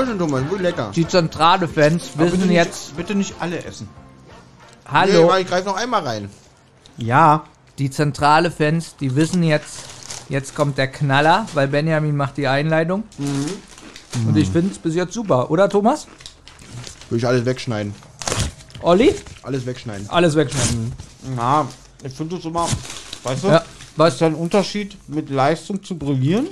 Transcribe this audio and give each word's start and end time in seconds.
Ja. 0.00 0.06
Dankeschön, 0.06 0.18
Thomas. 0.18 0.42
Wirklich 0.44 0.60
lecker. 0.62 0.92
Die 0.94 1.06
zentrale 1.08 1.68
Fans 1.68 2.10
Aber 2.14 2.26
wissen 2.26 2.40
bitte 2.40 2.52
jetzt, 2.52 2.88
Nicht, 2.88 2.96
bitte 2.96 3.14
nicht 3.14 3.34
alle 3.40 3.64
essen. 3.64 3.88
Nee, 4.84 4.90
hallo, 4.92 5.28
weil 5.28 5.42
ich 5.42 5.48
greife 5.48 5.68
noch 5.68 5.76
einmal 5.76 6.02
rein. 6.02 6.28
Ja. 6.96 7.44
die 7.78 7.90
zentrale 7.90 8.50
Fans, 8.50 8.96
die 8.96 9.14
wissen 9.16 9.42
jetzt, 9.42 9.78
jetzt 10.28 10.54
kommt 10.54 10.76
der 10.76 10.88
Knaller, 10.88 11.46
weil 11.54 11.68
Benjamin 11.68 12.16
macht 12.16 12.36
die 12.36 12.46
Einleitung. 12.46 13.04
Und 14.26 14.36
ich 14.36 14.50
finde 14.50 14.72
es 14.72 14.78
bis 14.78 14.94
jetzt 14.94 15.14
super, 15.14 15.50
oder 15.50 15.68
Thomas? 15.68 16.06
Würde 17.08 17.18
ich 17.18 17.26
alles 17.26 17.44
wegschneiden. 17.46 17.94
Olli? 18.82 19.14
Alles 19.42 19.64
wegschneiden. 19.66 20.08
Alles 20.10 20.36
wegschneiden. 20.36 20.92
Ja, 21.36 21.66
ich 22.02 22.12
finde 22.12 22.36
es 22.36 22.44
immer. 22.44 22.68
Weißt 23.22 23.44
du? 23.44 23.48
Ja. 23.48 23.62
Was 24.00 24.14
ist 24.14 24.22
der 24.22 24.34
Unterschied, 24.38 24.96
mit 25.08 25.28
Leistung 25.28 25.82
zu 25.82 25.94
brillieren 25.94 26.46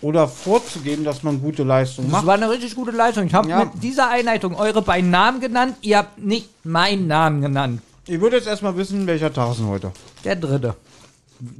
oder 0.00 0.26
vorzugeben, 0.26 1.04
dass 1.04 1.22
man 1.22 1.38
gute 1.38 1.64
Leistung 1.64 2.06
Das 2.06 2.12
macht? 2.12 2.24
war 2.26 2.32
eine 2.36 2.48
richtig 2.48 2.74
gute 2.74 2.92
Leistung. 2.92 3.26
Ich 3.26 3.34
habe 3.34 3.46
Ja. 3.46 3.58
mit 3.66 3.82
dieser 3.82 4.08
Einleitung 4.08 4.54
eure 4.56 4.80
beiden 4.80 5.10
Namen 5.10 5.38
genannt. 5.40 5.76
Ihr 5.82 5.98
habt 5.98 6.16
nicht 6.16 6.48
meinen 6.64 7.08
Namen 7.08 7.42
genannt. 7.42 7.82
Ich 8.06 8.18
würde 8.22 8.36
jetzt 8.36 8.46
erstmal 8.48 8.74
wissen, 8.74 9.06
welcher 9.06 9.30
Tag 9.30 9.50
ist 9.50 9.58
denn 9.58 9.66
heute? 9.66 9.92
Der 10.24 10.34
dritte. 10.36 10.74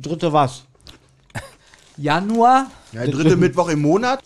Dritte 0.01 0.33
was? 0.33 0.63
Januar. 1.99 2.71
Ja, 2.93 3.05
dritte 3.07 3.37
Mittwoch 3.37 3.69
im 3.69 3.83
Monat. 3.83 4.21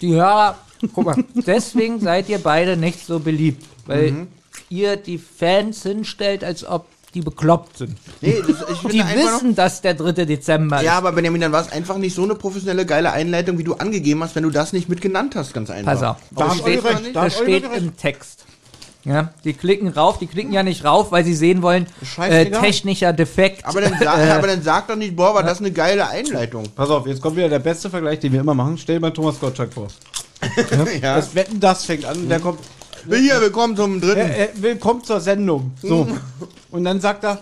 Die 0.00 0.14
Hörer, 0.14 0.56
guck 0.94 1.04
mal, 1.04 1.16
deswegen 1.46 2.00
seid 2.00 2.30
ihr 2.30 2.38
beide 2.38 2.78
nicht 2.78 3.04
so 3.04 3.20
beliebt. 3.20 3.62
Weil 3.84 4.10
Mhm. 4.12 4.28
ihr 4.70 4.96
die 4.96 5.18
Fans 5.18 5.82
hinstellt, 5.82 6.42
als 6.44 6.64
ob 6.66 6.86
die 7.14 7.20
bekloppt 7.22 7.78
sind. 7.78 7.96
Nee, 8.20 8.42
das, 8.46 8.56
ich 8.70 8.78
Die 8.90 9.00
einfach 9.02 9.14
noch, 9.24 9.32
wissen, 9.36 9.54
dass 9.54 9.80
der 9.80 9.94
3. 9.94 10.12
Dezember 10.24 10.82
Ja, 10.82 10.92
ist. 10.92 10.98
aber 10.98 11.12
Benjamin, 11.12 11.40
dann 11.40 11.52
war 11.52 11.62
es 11.62 11.70
einfach 11.72 11.96
nicht 11.96 12.14
so 12.14 12.24
eine 12.24 12.34
professionelle, 12.34 12.84
geile 12.84 13.12
Einleitung, 13.12 13.56
wie 13.58 13.64
du 13.64 13.74
angegeben 13.74 14.22
hast, 14.22 14.34
wenn 14.34 14.42
du 14.42 14.50
das 14.50 14.72
nicht 14.72 14.88
mit 14.88 15.00
genannt 15.00 15.36
hast, 15.36 15.54
ganz 15.54 15.70
einfach. 15.70 15.92
Pass 15.92 16.02
auf. 16.02 16.16
Da 16.32 16.48
Das 16.48 16.58
steht, 16.58 16.84
recht, 16.84 17.00
da 17.14 17.24
das 17.24 17.34
steht 17.34 17.64
im 17.76 17.96
Text. 17.96 18.44
Ja, 19.04 19.34
die 19.44 19.52
klicken 19.52 19.88
rauf, 19.88 20.18
die 20.18 20.26
klicken 20.26 20.52
ja 20.52 20.62
nicht 20.62 20.82
rauf, 20.84 21.12
weil 21.12 21.24
sie 21.24 21.34
sehen 21.34 21.60
wollen, 21.60 21.86
äh, 22.18 22.50
technischer 22.50 23.12
Defekt. 23.12 23.64
Aber 23.66 23.82
dann, 23.82 23.92
sag, 23.98 24.18
aber 24.38 24.46
dann 24.46 24.62
sag 24.62 24.88
doch 24.88 24.96
nicht, 24.96 25.14
boah, 25.14 25.34
war 25.34 25.42
das 25.42 25.58
eine 25.60 25.70
geile 25.72 26.08
Einleitung. 26.08 26.64
Pass 26.74 26.88
auf, 26.88 27.06
jetzt 27.06 27.20
kommt 27.20 27.36
wieder 27.36 27.50
der 27.50 27.58
beste 27.58 27.90
Vergleich, 27.90 28.20
den 28.20 28.32
wir 28.32 28.40
immer 28.40 28.54
machen. 28.54 28.78
Stell 28.78 28.96
dir 28.96 29.00
mal 29.02 29.10
Thomas 29.12 29.38
Gottschalk 29.38 29.72
vor. 29.74 29.88
Ja. 31.00 31.16
Das 31.16 31.34
Wetten, 31.34 31.58
das 31.60 31.84
fängt 31.84 32.04
an, 32.04 32.28
der 32.28 32.38
kommt. 32.40 32.60
Hier, 33.08 33.40
willkommen 33.40 33.76
zum 33.76 34.00
dritten. 34.00 34.18
Er, 34.18 34.36
er 34.54 34.62
willkommen 34.62 35.04
zur 35.04 35.20
Sendung. 35.20 35.72
So. 35.82 36.06
Und 36.70 36.84
dann 36.84 37.00
sagt 37.00 37.24
er. 37.24 37.38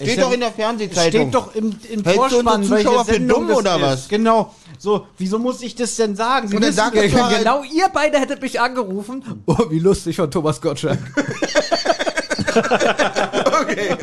Steht 0.00 0.20
doch 0.20 0.32
in 0.32 0.40
der 0.40 0.52
Fernsehzeitung. 0.52 1.20
Steht 1.22 1.34
doch 1.34 1.54
im, 1.54 1.74
im 1.90 2.04
Hältst 2.04 2.16
du 2.16 2.20
Vorspann, 2.42 2.60
unsere 2.62 2.82
Zuschauer 2.82 3.04
für 3.06 3.20
dumm 3.20 3.50
oder 3.50 3.76
ist. 3.76 3.82
was? 3.82 4.08
Genau. 4.08 4.54
So, 4.78 5.06
wieso 5.16 5.38
muss 5.38 5.62
ich 5.62 5.74
das 5.74 5.96
denn 5.96 6.14
sagen? 6.16 6.48
Sie 6.48 6.54
Und 6.56 6.62
dann 6.62 6.68
wissen 6.70 6.76
sag 6.76 6.94
ja- 6.94 7.02
das 7.04 7.12
doch 7.12 7.20
halt- 7.30 7.38
genau, 7.38 7.62
ihr 7.64 7.88
beide 7.92 8.18
hättet 8.18 8.42
mich 8.42 8.60
angerufen. 8.60 9.24
Oh, 9.46 9.56
wie 9.70 9.78
lustig 9.78 10.16
von 10.16 10.30
Thomas 10.30 10.60
Gottschalk. 10.60 10.98
Okay. 13.60 13.96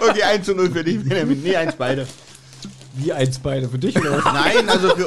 Okay, 0.00 0.22
1 0.22 0.46
zu 0.46 0.54
0 0.54 0.70
für 0.70 0.84
dich, 0.84 1.02
Benjamin. 1.02 1.42
Nee, 1.42 1.56
1 1.56 1.74
beide. 1.76 2.06
Wie 2.98 3.12
eins 3.12 3.38
beide 3.38 3.68
für 3.68 3.78
dich 3.78 3.96
oder 3.98 4.18
was? 4.18 4.24
Nein, 4.32 4.68
also 4.68 4.88
für, 4.90 5.06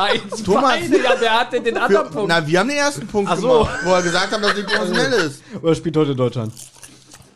Eins, 0.00 0.42
Thomas. 0.44 0.62
beide, 0.62 1.02
ja, 1.02 1.10
wer 1.18 1.40
hat 1.40 1.52
denn 1.52 1.64
den 1.64 1.76
anderen 1.76 2.10
Punkt? 2.10 2.28
Na, 2.28 2.46
wir 2.46 2.58
haben 2.60 2.68
den 2.68 2.78
ersten 2.78 3.06
Punkt 3.06 3.30
Ach 3.30 3.36
so. 3.38 3.48
gemacht, 3.48 3.78
wo 3.84 3.90
er 3.90 4.02
gesagt 4.02 4.32
hat, 4.32 4.42
dass 4.42 4.50
es 4.52 4.56
nicht 4.58 4.68
professionell 4.68 5.12
ist. 5.26 5.42
Oder 5.60 5.74
spielt 5.74 5.96
heute 5.96 6.14
Deutschland? 6.14 6.52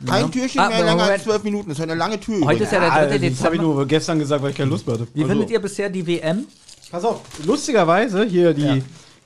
Kein 0.07 0.31
Türchen 0.31 0.61
Ah, 0.61 0.69
mehr 0.69 0.79
länger 0.85 0.91
als 1.05 1.09
Moment. 1.09 1.23
12 1.25 1.43
Minuten. 1.45 1.69
Das 1.71 1.79
ist 1.79 1.83
eine 1.83 1.95
lange 1.95 2.21
Tür. 2.21 2.45
Heute 2.45 2.65
ist 2.65 2.73
ja 2.73 2.81
der 2.81 2.91
3. 2.91 2.95
Ah, 2.95 3.01
das 3.07 3.13
habe 3.15 3.25
ich 3.27 3.33
Dezember. 3.33 3.63
nur 3.63 3.87
gestern 3.87 4.19
gesagt, 4.19 4.43
weil 4.43 4.51
ich 4.51 4.57
keine 4.57 4.71
Lust 4.71 4.87
mehr 4.87 4.95
hatte. 4.97 5.09
Wie 5.15 5.25
findet 5.25 5.51
ihr 5.51 5.61
bisher 5.61 5.89
die 5.89 6.07
WM? 6.07 6.45
Pass 6.91 7.05
auf, 7.05 7.21
lustigerweise 7.45 8.25
hier 8.25 8.53
die 8.55 8.63
Ja. 8.63 8.77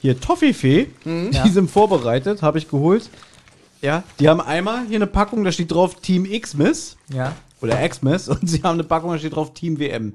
hier 0.01 0.19
Toffifee, 0.21 0.87
die 1.05 1.31
Ja. 1.33 1.47
sind 1.49 1.71
vorbereitet, 1.71 2.41
habe 2.43 2.59
ich 2.59 2.69
geholt. 2.71 3.11
Ja, 3.83 4.03
die 4.19 4.29
haben 4.29 4.41
einmal 4.41 4.87
hier 4.87 4.97
eine 4.97 5.07
Packung, 5.07 5.43
da 5.45 5.53
steht 5.53 5.73
drauf 5.73 5.97
Team 5.97 6.25
Xmas 6.41 6.97
Ja. 7.13 7.35
oder 7.61 7.77
Xmas 7.89 8.29
und 8.29 8.49
sie 8.49 8.63
haben 8.63 8.75
eine 8.75 8.85
Packung, 8.85 9.11
da 9.13 9.19
steht 9.19 9.35
drauf 9.35 9.53
Team 9.55 9.79
WM. 9.79 10.13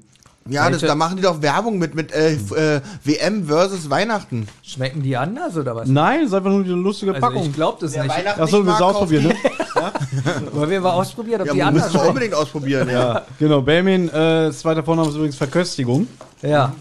Ja, 0.48 0.70
das, 0.70 0.80
da 0.82 0.94
machen 0.94 1.16
die 1.16 1.22
doch 1.22 1.42
Werbung 1.42 1.78
mit, 1.78 1.94
mit 1.94 2.12
äh, 2.12 2.34
äh, 2.34 2.80
WM 3.04 3.46
versus 3.46 3.88
Weihnachten. 3.90 4.46
Schmecken 4.62 5.02
die 5.02 5.16
anders 5.16 5.56
oder 5.56 5.74
was? 5.76 5.88
Nein, 5.88 6.20
das 6.20 6.28
ist 6.28 6.34
einfach 6.34 6.50
nur 6.50 6.64
eine 6.64 6.72
lustige 6.74 7.12
Also 7.14 7.26
Packung. 7.26 7.44
ich 7.46 7.52
glaube 7.54 7.78
das 7.80 7.92
nicht. 7.96 8.08
Weihnachten 8.08 8.40
Achso, 8.40 8.58
müssen 8.62 8.68
kauft 8.78 8.82
ausprobieren, 8.96 9.24
ne? 9.26 9.34
Wollen 10.52 10.70
wir 10.70 10.80
mal 10.80 10.92
ausprobieren, 10.92 11.40
ob 11.42 11.46
Ja, 11.48 11.52
die 11.52 11.58
wir 11.58 11.66
anders 11.66 11.82
müssen 11.84 11.94
wir 11.94 11.98
schmecken? 11.98 12.08
unbedingt 12.08 12.34
ausprobieren, 12.34 12.88
ja. 12.88 13.14
Ja, 13.14 13.22
genau. 13.38 13.60
Benjamin, 13.62 14.08
äh, 14.08 14.52
zweiter 14.52 14.82
Vorname 14.82 15.08
ist 15.08 15.14
übrigens 15.16 15.36
Verköstigung. 15.36 16.06
Ja. 16.42 16.72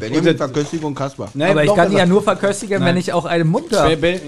Benjamin, 0.00 0.36
Verköstigung, 0.36 0.94
Kasper. 0.94 1.28
Nein, 1.34 1.50
Aber 1.50 1.62
ich 1.62 1.68
noch 1.68 1.76
kann 1.76 1.88
die 1.90 1.94
ja 1.96 2.00
besser. 2.04 2.12
nur 2.12 2.22
verköstigen, 2.22 2.78
wenn 2.80 2.84
Nein. 2.84 2.96
ich 2.96 3.12
auch 3.12 3.24
einen 3.26 3.48
Mund 3.48 3.68
Be- 3.68 3.78
habe. 3.80 3.96
Be- 3.96 4.20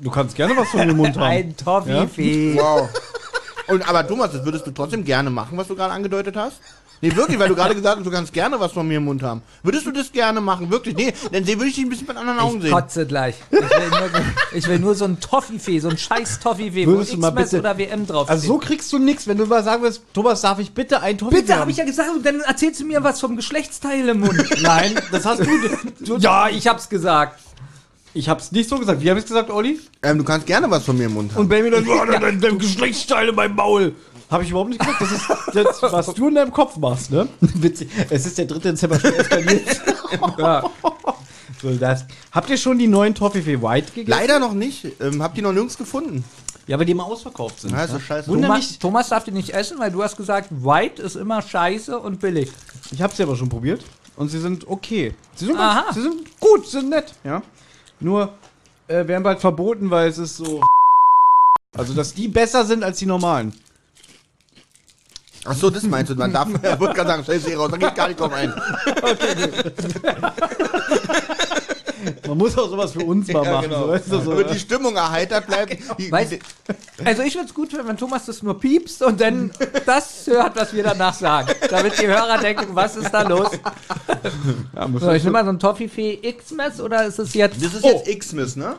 Du 0.00 0.10
kannst 0.10 0.36
gerne 0.36 0.54
was 0.56 0.68
von 0.68 0.86
dem 0.86 0.96
Mund 0.98 1.16
haben. 1.16 1.22
Ein 1.24 1.56
Toffifee. 1.56 2.54
Wow. 2.56 2.88
Und, 3.68 3.88
aber 3.88 4.06
Thomas, 4.06 4.30
das 4.30 4.44
würdest 4.44 4.66
du 4.66 4.70
trotzdem 4.70 5.04
gerne 5.04 5.30
machen, 5.30 5.56
was 5.58 5.68
du 5.68 5.74
gerade 5.74 5.92
angedeutet 5.92 6.36
hast? 6.36 6.60
Nee, 7.02 7.14
wirklich, 7.14 7.38
weil 7.38 7.48
du 7.48 7.54
gerade 7.54 7.74
gesagt 7.74 7.98
hast, 7.98 8.06
du 8.06 8.10
kannst 8.10 8.32
gerne 8.32 8.58
was 8.58 8.72
von 8.72 8.88
mir 8.88 8.96
im 8.96 9.04
Mund 9.04 9.22
haben. 9.22 9.42
Würdest 9.62 9.84
du 9.86 9.90
das 9.90 10.10
gerne 10.10 10.40
machen? 10.40 10.70
Wirklich? 10.70 10.96
Nee, 10.96 11.12
dann 11.30 11.46
würde 11.46 11.66
ich 11.66 11.74
dich 11.74 11.84
ein 11.84 11.90
bisschen 11.90 12.06
mit 12.06 12.16
anderen 12.16 12.38
Augen 12.38 12.56
Ich 12.56 12.62
sehen. 12.62 12.72
kotze 12.72 13.06
gleich. 13.06 13.34
Ich 13.50 13.58
will 13.60 13.68
nur, 13.90 14.08
so- 14.08 14.56
ich 14.56 14.68
will 14.68 14.78
nur 14.78 14.94
so 14.94 15.04
ein 15.04 15.20
Toffifee, 15.20 15.78
so 15.78 15.88
ein 15.90 15.98
scheiß 15.98 16.40
Toffifee, 16.40 16.86
wo 16.86 16.92
Würdest 16.92 17.12
du 17.12 17.18
mal 17.18 17.30
bitte- 17.30 17.58
oder 17.58 17.76
WM 17.76 18.06
drauf 18.06 18.30
Also 18.30 18.46
so 18.46 18.58
kriegst 18.58 18.90
du 18.92 18.98
nichts, 18.98 19.26
wenn 19.26 19.36
du 19.36 19.44
mal 19.46 19.62
sagen 19.62 19.82
willst, 19.82 20.02
Thomas, 20.14 20.40
darf 20.40 20.58
ich 20.58 20.72
bitte 20.72 21.02
ein 21.02 21.18
Toffee 21.18 21.36
Bitte, 21.42 21.56
habe 21.56 21.70
ich 21.70 21.76
ja 21.76 21.84
gesagt, 21.84 22.08
und 22.14 22.24
dann 22.24 22.40
erzählst 22.40 22.80
du 22.80 22.86
mir 22.86 23.04
was 23.04 23.20
vom 23.20 23.36
Geschlechtsteil 23.36 24.08
im 24.08 24.20
Mund. 24.20 24.42
Nein, 24.62 24.94
das 25.12 25.26
hast 25.26 25.40
du. 25.42 25.46
du 26.00 26.16
ja, 26.16 26.48
ich 26.48 26.66
hab's 26.66 26.88
gesagt. 26.88 27.40
ich 28.14 28.30
hab's 28.30 28.52
nicht 28.52 28.70
so 28.70 28.78
gesagt. 28.78 29.02
Wie 29.02 29.10
hab 29.10 29.18
ich's 29.18 29.26
gesagt, 29.28 29.50
Olli? 29.50 29.78
Ähm, 30.02 30.16
du 30.16 30.24
kannst 30.24 30.46
gerne 30.46 30.70
was 30.70 30.84
von 30.84 30.96
mir 30.96 31.04
im 31.06 31.12
Mund 31.14 31.32
haben. 31.32 31.42
Und 31.42 31.48
Benjamin 31.48 31.72
dann, 31.72 31.86
oh, 31.88 32.04
dein, 32.20 32.40
dein 32.40 32.58
Geschlechtsteil 32.58 33.28
in 33.28 33.34
meinem 33.34 33.54
Maul. 33.54 33.94
Habe 34.30 34.42
ich 34.44 34.50
überhaupt 34.50 34.70
nicht 34.70 34.80
gesagt. 34.98 35.00
Das 35.54 35.70
ist 35.74 35.82
das, 35.82 35.92
was 35.92 36.06
du 36.14 36.28
in 36.28 36.34
deinem 36.34 36.52
Kopf 36.52 36.76
machst, 36.78 37.10
ne? 37.12 37.28
Witzig. 37.40 37.88
Es 38.10 38.26
ist 38.26 38.36
der 38.38 38.46
3. 38.46 38.58
Dezember 38.58 38.98
schon 38.98 39.14
eskaliert. 39.14 39.80
Ja. 40.38 40.62
so, 41.60 41.70
das. 41.74 42.04
Habt 42.30 42.48
ihr 42.48 42.56
schon 42.56 42.78
die 42.78 42.86
neuen 42.86 43.12
Toffifee 43.14 43.60
White 43.60 43.90
gegessen? 43.92 44.08
Leider 44.20 44.38
noch 44.38 44.52
nicht. 44.52 44.86
Ähm, 45.00 45.20
hab 45.22 45.34
die 45.34 45.42
noch 45.42 45.52
nirgends 45.52 45.76
gefunden. 45.76 46.24
Ja, 46.68 46.78
weil 46.78 46.86
die 46.86 46.92
immer 46.92 47.06
ausverkauft 47.06 47.60
sind. 47.60 47.72
Ja, 47.72 47.84
ist 47.84 47.92
doch 47.94 48.00
scheiße. 48.00 48.28
Wunder- 48.28 48.46
Thomas, 48.48 48.70
mich- 48.70 48.78
Thomas 48.78 49.08
darf 49.08 49.24
die 49.24 49.32
nicht 49.32 49.50
essen, 49.50 49.78
weil 49.80 49.90
du 49.90 50.02
hast 50.02 50.16
gesagt, 50.16 50.48
White 50.50 51.02
ist 51.02 51.16
immer 51.16 51.42
scheiße 51.42 51.98
und 51.98 52.20
billig. 52.20 52.50
Ich 52.92 53.02
habe 53.02 53.14
sie 53.14 53.22
aber 53.24 53.34
schon 53.36 53.48
probiert 53.48 53.82
und 54.16 54.28
sie 54.28 54.38
sind 54.40 54.66
okay. 54.68 55.14
Sie 55.34 55.46
sind, 55.46 55.56
Aha. 55.58 55.82
ganz, 55.82 55.94
sie 55.96 56.02
sind 56.02 56.40
gut, 56.40 56.64
sie 56.66 56.78
sind 56.80 56.90
nett, 56.90 57.12
ja. 57.24 57.42
Nur 58.00 58.32
äh, 58.88 59.06
werden 59.06 59.22
bald 59.24 59.40
verboten, 59.40 59.90
weil 59.90 60.08
es 60.08 60.18
ist 60.18 60.36
so. 60.36 60.62
Also, 61.76 61.94
dass 61.94 62.14
die 62.14 62.28
besser 62.28 62.64
sind 62.64 62.84
als 62.84 62.98
die 62.98 63.06
normalen. 63.06 63.52
Ach 65.48 65.54
so, 65.54 65.70
das 65.70 65.82
meinst 65.84 66.10
du. 66.10 66.16
Man 66.16 66.32
darf, 66.32 66.48
ich 66.48 66.80
wollte 66.80 66.94
gerade 66.94 67.08
sagen, 67.10 67.22
stell 67.24 67.40
sie 67.40 67.54
raus, 67.54 67.70
da 67.70 67.76
geht 67.76 67.94
gar 67.94 68.08
nicht 68.08 68.18
drauf 68.20 68.32
ein. 68.32 68.52
Man 72.28 72.38
muss 72.38 72.56
auch 72.56 72.68
sowas 72.68 72.92
für 72.92 73.00
uns 73.04 73.26
mal 73.28 73.44
Ja, 73.44 73.52
machen. 73.52 73.68
genau. 73.68 73.86
So, 73.86 73.88
weißt 73.92 74.12
du, 74.12 74.20
so. 74.20 74.30
Damit 74.30 74.50
die 74.50 74.58
Stimmung 74.58 74.94
erheitert 74.96 75.46
bleibt. 75.46 75.76
Weißt, 76.10 76.32
die, 76.32 76.38
also 77.04 77.22
ich 77.22 77.32
find's 77.32 77.52
gut, 77.54 77.70
wenn 77.84 77.96
Thomas 77.96 78.26
das 78.26 78.42
nur 78.42 78.58
piepst 78.60 79.02
und 79.02 79.20
dann 79.20 79.50
das 79.86 80.26
hört, 80.26 80.54
was 80.56 80.72
wir 80.72 80.82
danach 80.84 81.14
sagen. 81.14 81.48
Damit 81.68 82.00
die 82.00 82.06
Hörer 82.06 82.38
denken, 82.38 82.66
was 82.74 82.96
ist 82.96 83.10
da 83.10 83.22
los? 83.22 83.48
ja, 84.74 84.86
muss 84.88 85.02
So, 85.02 85.10
ich 85.12 85.24
nehme 85.24 85.32
mal 85.32 85.44
so 85.44 85.50
ein 85.50 85.58
Toffifee 85.58 86.18
X-Mess 86.22 86.80
oder 86.80 87.04
ist 87.06 87.18
es 87.18 87.34
jetzt, 87.34 87.56
das 87.64 87.74
ist 87.74 87.84
Oh. 87.84 87.88
jetzt 87.88 88.08
X-Miss, 88.08 88.56
ne? 88.56 88.76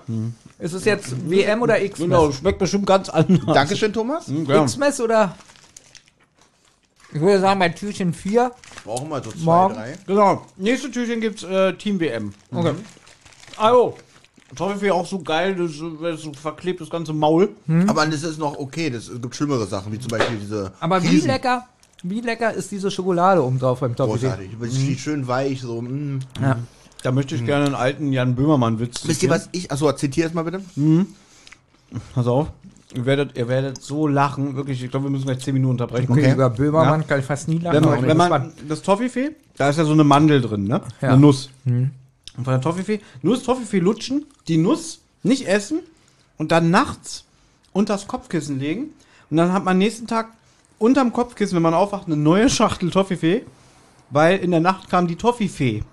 ist 0.60 0.74
es 0.74 0.86
jetzt 0.86 1.30
WM 1.30 1.62
oder 1.62 1.75
Genau, 1.80 1.86
X-Mess? 2.28 2.36
schmeckt 2.40 2.60
bestimmt 2.60 2.86
ganz 2.86 3.10
anders. 3.10 3.54
Dankeschön, 3.54 3.92
Thomas. 3.94 4.25
Ja. 4.48 4.64
X-Mess 4.64 5.02
oder, 5.02 5.36
ich 7.13 7.21
würde 7.21 7.39
sagen, 7.39 7.59
bei 7.59 7.69
Türchen 7.69 8.13
4. 8.13 8.51
Brauchen 8.83 9.09
wir 9.09 9.24
so 9.24 9.31
zwei, 9.31 9.44
Morgen. 9.44 9.74
drei. 9.75 9.94
Genau. 10.06 10.45
Nächste 10.57 10.92
Türchen 10.92 11.21
gibt's 11.21 11.44
äh, 11.44 11.74
Team 11.74 12.00
WM. 12.00 12.33
Okay. 12.51 12.74
Also, 13.57 13.98
Toffifee 14.56 14.92
auch 14.92 15.06
so 15.06 15.19
geil, 15.19 15.56
das, 15.56 15.71
das 16.01 16.15
ist 16.19 16.24
so 16.24 16.33
verklebt 16.33 16.80
das 16.81 16.89
ganze 16.89 17.13
Maul. 17.13 17.50
Aber 17.88 18.06
das 18.06 18.24
ist 18.24 18.38
noch 18.39 18.57
okay. 18.57 18.89
Das, 18.89 19.07
es 19.09 19.21
gibt 19.21 19.36
schlimmere 19.36 19.65
Sachen, 19.68 19.92
wie 19.92 20.00
zum 20.00 20.09
Beispiel 20.09 20.38
diese. 20.38 20.71
aber 20.80 21.01
wie 21.04 21.07
Riesen- 21.07 21.27
lecker, 21.27 21.68
wie 22.04 22.21
lecker 22.21 22.54
ist 22.54 22.71
diese 22.71 22.92
Schokolade 22.92 23.44
oben 23.44 23.59
drauf 23.59 23.80
beim 23.80 23.95
Toffifee? 23.95 24.27
Großartig. 24.27 24.51
Die 24.71 24.94
ist 24.94 25.00
schön 25.01 25.27
weich, 25.27 25.62
so. 25.62 25.81
Mm. 25.81 26.19
Ja. 26.42 26.57
Da 27.04 27.12
möchte 27.12 27.36
ich 27.36 27.45
gerne 27.45 27.65
einen 27.65 27.75
alten 27.75 28.12
Jan 28.12 28.36
Böhmermann-Witz 28.36 29.07
Wisst 29.07 29.24
ihr, 29.24 29.30
was 29.30 29.50
ich. 29.51 29.71
Achso, 29.71 29.92
zitiere 29.94 30.27
es 30.27 30.33
mal 30.33 30.44
bitte. 30.44 30.62
Pass 32.13 32.27
auf. 32.27 32.48
Ihr 32.95 33.06
werdet, 33.06 33.38
ihr 33.38 33.48
werdet 33.48 33.81
so 33.81 34.07
lachen. 34.07 34.56
Wirklich, 34.56 34.81
ich 34.81 34.89
glaube, 34.89 35.07
wir 35.07 35.10
müssen 35.10 35.25
gleich 35.25 35.39
10 35.39 35.54
Minuten 35.54 35.72
unterbrechen. 35.72 36.10
Okay, 36.10 36.22
Okay. 36.22 36.34
über 36.34 36.50
Böhmermann 36.50 37.06
kann 37.06 37.19
ich 37.19 37.25
fast 37.25 37.48
nie 37.48 37.60
lachen. 37.60 37.84
Wenn 37.84 37.89
man, 37.89 38.07
wenn 38.07 38.18
man 38.18 38.54
das 38.68 38.81
Toffifee, 38.81 39.31
da 39.57 39.69
ist 39.69 39.78
ja 39.78 39.84
so 39.86 39.92
eine 39.92 40.04
Mandel 40.06 40.42
drin, 40.42 40.63
ne? 40.63 40.81
Ja. 41.01 41.10
Eine 41.10 41.18
Nuss. 41.18 41.50
Und 41.66 41.92
von 42.36 42.45
der 42.45 42.62
Toffifee, 42.62 43.01
nur 43.22 43.36
das 43.36 43.44
Toffifee 43.44 43.80
lutschen, 43.80 44.25
die 44.48 44.57
Nuss 44.57 45.01
nicht 45.24 45.48
essen 45.48 45.80
und 46.38 46.51
dann 46.51 46.69
nachts 46.72 47.25
unter 47.74 47.94
das 47.94 48.07
Kopfkissen 48.07 48.60
legen. 48.60 48.92
Und 49.30 49.38
dann 49.38 49.51
hat 49.51 49.66
man 49.66 49.78
nächsten 49.78 50.07
Tag 50.07 50.30
unterm 50.80 51.12
Kopfkissen, 51.12 51.56
wenn 51.56 51.63
man 51.63 51.74
aufwacht, 51.74 52.06
eine 52.07 52.16
neue 52.16 52.50
Schachtel 52.50 52.90
Toffifee, 52.92 53.44
weil 54.12 54.38
in 54.38 54.51
der 54.51 54.60
Nacht 54.62 54.90
kam 54.90 55.07
die 55.07 55.16
Toffifee. 55.18 55.83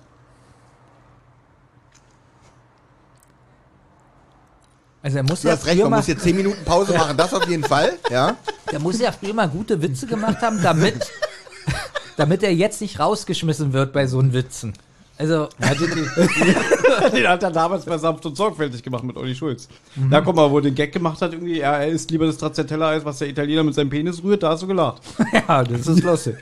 Also 5.05 5.19
er 5.19 5.23
muss 5.23 5.43
Du 5.43 5.49
ja 5.49 5.55
hast 5.55 5.67
recht, 5.67 5.75
früher 5.75 5.85
man 5.85 5.91
mal, 5.91 5.97
muss 5.99 6.07
hier 6.07 6.19
10 6.19 6.35
Minuten 6.35 6.65
Pause 6.65 6.95
machen, 6.97 7.15
das 7.15 7.35
auf 7.35 7.47
jeden 7.47 7.63
Fall. 7.63 7.99
Ja. 8.11 8.37
der 8.73 8.81
muss 8.81 8.99
ja 8.99 9.13
früher 9.13 9.35
mal 9.35 9.49
gute 9.49 9.81
Witze 9.83 10.07
gemacht 10.07 10.39
haben, 10.41 10.63
damit, 10.63 10.95
damit 12.17 12.43
er 12.43 12.55
jetzt 12.55 12.81
nicht 12.81 12.99
rausgeschmissen 12.99 13.75
wird 13.75 13.93
bei 13.93 14.07
so 14.07 14.19
einen 14.19 14.33
Witzen. 14.33 14.73
Also, 15.17 15.49
Den 15.61 17.29
hat 17.29 17.43
er 17.43 17.51
damals 17.51 17.85
bei 17.85 17.99
Sanft 17.99 18.27
und 18.27 18.37
sorgfältig 18.37 18.83
gemacht 18.83 19.05
mit 19.05 19.17
Olli 19.17 19.35
Schulz. 19.35 19.69
Da 20.11 20.21
guck 20.23 20.35
mal, 20.35 20.51
wo 20.51 20.59
er 20.59 20.63
den 20.63 20.75
Gag 20.75 20.93
gemacht 20.93 21.21
hat, 21.23 21.33
irgendwie, 21.33 21.59
ja, 21.59 21.77
er 21.77 21.87
isst 21.89 22.11
lieber 22.11 22.27
das 22.27 22.35
Stracciatella-Eis, 22.35 23.05
was 23.05 23.19
der 23.19 23.29
Italiener 23.29 23.63
mit 23.63 23.75
seinem 23.75 23.91
Penis 23.91 24.25
rührt, 24.25 24.43
da 24.43 24.49
hast 24.51 24.65
du 24.65 24.67
gelacht. 24.67 25.03
ja, 25.33 25.63
das 25.63 25.87
ist 25.87 26.03
lustig. 26.03 26.37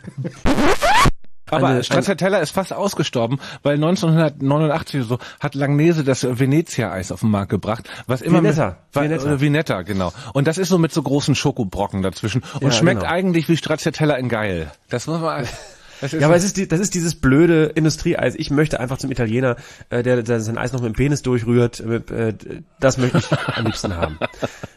Aber 1.53 1.67
Eine- 1.69 1.85
Stracciatella 1.85 2.39
ist 2.39 2.51
fast 2.53 2.73
ausgestorben, 2.73 3.39
weil 3.63 3.75
1989 3.75 5.01
oder 5.01 5.05
so 5.09 5.19
hat 5.41 5.55
Langnese 5.55 6.03
das 6.03 6.25
Venezia-Eis 6.27 7.13
auf 7.13 7.21
den 7.21 7.31
Markt 7.31 7.51
gebracht, 7.51 7.89
was 8.07 8.23
immer 8.23 8.39
Vinetta, 8.43 8.69
mit, 8.69 8.77
wa- 8.95 9.03
Vinetta. 9.03 9.33
äh, 9.35 9.41
Vinetta, 9.41 9.83
genau. 9.83 10.13
Und 10.33 10.47
das 10.49 10.59
ist 10.59 10.69
so 10.69 10.79
mit 10.79 10.93
so 10.93 11.03
großen 11.03 11.35
Schokobrocken 11.35 12.03
dazwischen 12.03 12.43
und 12.55 12.63
Ja, 12.63 12.71
schmeckt 12.73 13.01
genau. 13.01 13.13
eigentlich 13.13 13.49
wie 13.49 13.57
Stracciatella 13.57 14.15
in 14.17 14.29
geil. 14.29 14.71
Das 14.89 15.07
muss 15.07 15.21
man. 15.21 15.47
Das 16.03 16.13
Ja, 16.13 16.27
aber 16.27 16.37
es 16.37 16.45
ist, 16.45 16.57
die, 16.57 16.67
das 16.67 16.81
ist 16.81 16.95
dieses 16.95 17.15
blöde 17.15 17.67
Industrieeis. 17.67 18.35
Ich 18.35 18.51
möchte 18.51 18.81
einfach 18.81 18.99
zum 18.99 19.11
Italiener, 19.11 19.57
äh, 19.89 20.03
der, 20.03 20.23
der 20.23 20.41
sein 20.41 20.59
Eis 20.59 20.73
noch 20.73 20.81
mit 20.81 20.93
dem 20.93 20.97
Penis 20.97 21.23
durchrührt. 21.23 21.81
Äh, 21.81 22.35
das 22.81 22.99
möchte 22.99 23.19
ich 23.19 23.33
am 23.57 23.65
liebsten 23.65 23.97
haben. 23.97 24.19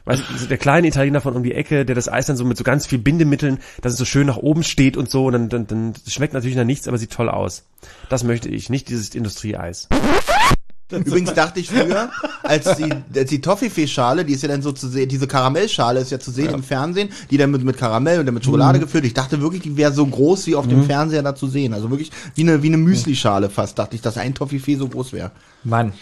Weißt 0.06 0.24
du, 0.42 0.45
der 0.45 0.57
kleine 0.57 0.88
Italiener 0.88 1.19
von 1.19 1.36
um 1.36 1.44
die 1.44 1.54
Ecke, 1.54 1.83
der 1.83 1.95
das 1.95 2.07
Eis 2.07 2.27
dann 2.27 2.38
so 2.38 2.45
mit 2.45 2.57
so 2.57 2.63
ganz 2.63 2.86
viel 2.86 3.00
Bindemitteln, 3.00 3.57
dass 3.81 3.94
es 3.94 3.98
so 3.98 4.06
schön 4.06 4.27
nach 4.27 4.38
oben 4.38 4.63
steht 4.63 4.98
und 4.98 5.10
so, 5.10 5.25
und 5.25 5.33
dann, 5.33 5.50
dann, 5.50 5.68
dann 5.68 5.94
schmeckt 6.07 6.33
natürlich 6.33 6.56
nach 6.56 6.63
nichts, 6.63 6.88
aber 6.88 7.00
sieht 7.00 7.12
toll 7.12 7.30
aus. 7.30 7.63
Das 8.07 8.24
möchte 8.24 8.48
ich, 8.50 8.69
nicht 8.69 8.89
dieses 8.89 9.16
Industrieeis. 9.16 9.89
Übrigens 10.92 11.34
dachte 11.34 11.60
ich 11.60 11.70
früher, 11.70 12.12
als 12.44 12.76
die, 12.76 12.90
als 13.16 13.30
die 13.30 13.42
Toffifee-Schale, 13.42 14.24
die 14.24 14.34
ist 14.34 14.44
ja 14.44 14.50
dann 14.50 14.62
so 14.62 14.72
zu 14.72 14.88
sehen, 14.88 15.10
diese 15.10 15.26
Karamellschale 15.26 16.00
ist 16.00 16.12
ja 16.12 16.20
zu 16.20 16.30
sehen 16.30 16.54
im 16.54 16.62
Fernsehen, 16.62 17.10
die 17.32 17.38
dann 17.38 17.50
mit, 17.50 17.64
mit 17.64 17.78
Karamell 17.78 18.20
und 18.20 18.28
dann 18.28 18.36
mit 18.36 18.46
Schokolade 18.46 18.80
gefüllt. 18.80 19.06
Ich 19.06 19.16
dachte 19.16 19.42
wirklich, 19.42 19.64
die 19.64 19.76
wäre 19.78 19.92
so 19.92 20.06
groß 20.06 20.46
wie 20.46 20.56
auf 20.56 20.68
dem 20.68 20.84
Fernseher 20.84 21.24
da 21.24 21.34
zu 21.34 21.48
sehen. 21.48 21.74
Also 21.74 21.90
wirklich 21.90 22.12
wie 22.36 22.42
eine, 22.42 22.62
wie 22.62 22.68
eine 22.68 22.78
Müsli-Schale 22.78 23.50
fast, 23.50 23.80
dachte 23.80 23.96
ich, 23.96 24.02
dass 24.02 24.18
ein 24.18 24.36
Toffifee 24.36 24.76
so 24.76 24.88
groß 24.88 25.14
wäre. 25.14 25.32
Mann. 25.64 25.94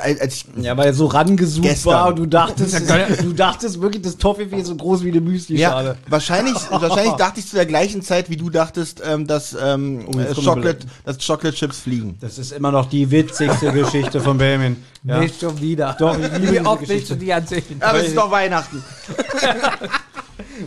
Als 0.00 0.44
Ja, 0.56 0.76
weil 0.76 0.86
er 0.86 0.94
so 0.94 1.06
rangezoomt 1.06 1.64
Gestern. 1.64 1.92
war 1.92 2.08
und 2.08 2.18
du 2.18 2.26
dachtest, 2.26 2.90
du 3.22 3.32
dachtest 3.32 3.80
wirklich, 3.80 4.02
das 4.02 4.16
Toffifee 4.16 4.56
ist 4.56 4.66
so 4.66 4.74
groß 4.74 5.04
wie 5.04 5.10
eine 5.10 5.20
Müsli-Schale. 5.20 5.90
ja, 5.90 5.96
wahrscheinlich, 6.10 6.56
wahrscheinlich 6.70 7.14
dachte 7.14 7.38
ich 7.38 7.48
zu 7.48 7.54
der 7.54 7.66
gleichen 7.66 8.02
Zeit, 8.02 8.28
wie 8.28 8.36
du 8.36 8.50
dachtest, 8.50 9.00
ähm, 9.06 9.28
dass, 9.28 9.56
ähm, 9.60 10.04
Oh, 10.08 10.18
äh, 10.18 10.34
Chocolate, 10.34 10.86
dass 11.04 11.24
Chocolate 11.24 11.56
Chips 11.56 11.78
fliegen. 11.78 12.16
Das 12.20 12.36
ist 12.38 12.50
immer 12.50 12.72
noch 12.72 12.86
die 12.86 13.08
witzigste 13.12 13.70
Geschichte 13.72 14.20
von 14.20 14.38
Benjamin. 14.38 14.82
Ja. 15.04 15.20
Nicht 15.20 15.40
schon 15.40 15.60
wieder. 15.60 15.94
Doch, 15.98 16.18
ich 16.18 16.32
liebe 16.38 16.52
Wie 16.54 16.60
oft 16.66 16.88
willst 16.88 17.10
du 17.10 17.14
die 17.14 17.30
erzählen? 17.30 17.62
Aber 17.78 18.00
es 18.00 18.08
ist 18.08 18.16
doch 18.16 18.28
Weihnachten. 18.30 18.82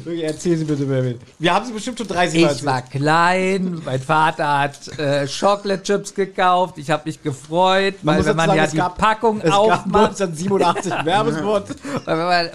Wirklich, 0.04 0.24
Erzähl 0.24 0.58
sie 0.58 0.66
bitte, 0.66 0.86
Benjamin. 0.86 1.20
Wir 1.40 1.54
haben 1.54 1.66
sie 1.66 1.74
bestimmt 1.74 1.98
schon 1.98 2.08
30 2.08 2.42
Mal 2.42 2.52
Ich 2.56 2.66
war 2.66 2.82
klein, 2.82 3.82
mein 3.86 4.00
Vater 4.02 4.60
hat 4.60 5.00
äh, 5.00 5.28
Chocolate 5.28 5.84
Chips 5.84 6.14
gekauft, 6.14 6.78
ich 6.78 6.90
habe 6.90 7.04
mich 7.06 7.22
gefreut, 7.22 7.96
Man 8.04 8.18
weil 8.18 8.26
wenn 8.26 8.36
man 8.36 8.48
dazu 8.48 8.58
ja 8.58 8.64
sagen, 8.66 8.72
die 8.72 8.78
gab- 8.78 8.98
Packung 8.98 9.38
Es 9.42 9.50
gab 9.50 9.58
aufmacht 9.58 10.22
1987 10.22 10.92
einen 10.94 11.06
Werbespot. 11.06 11.64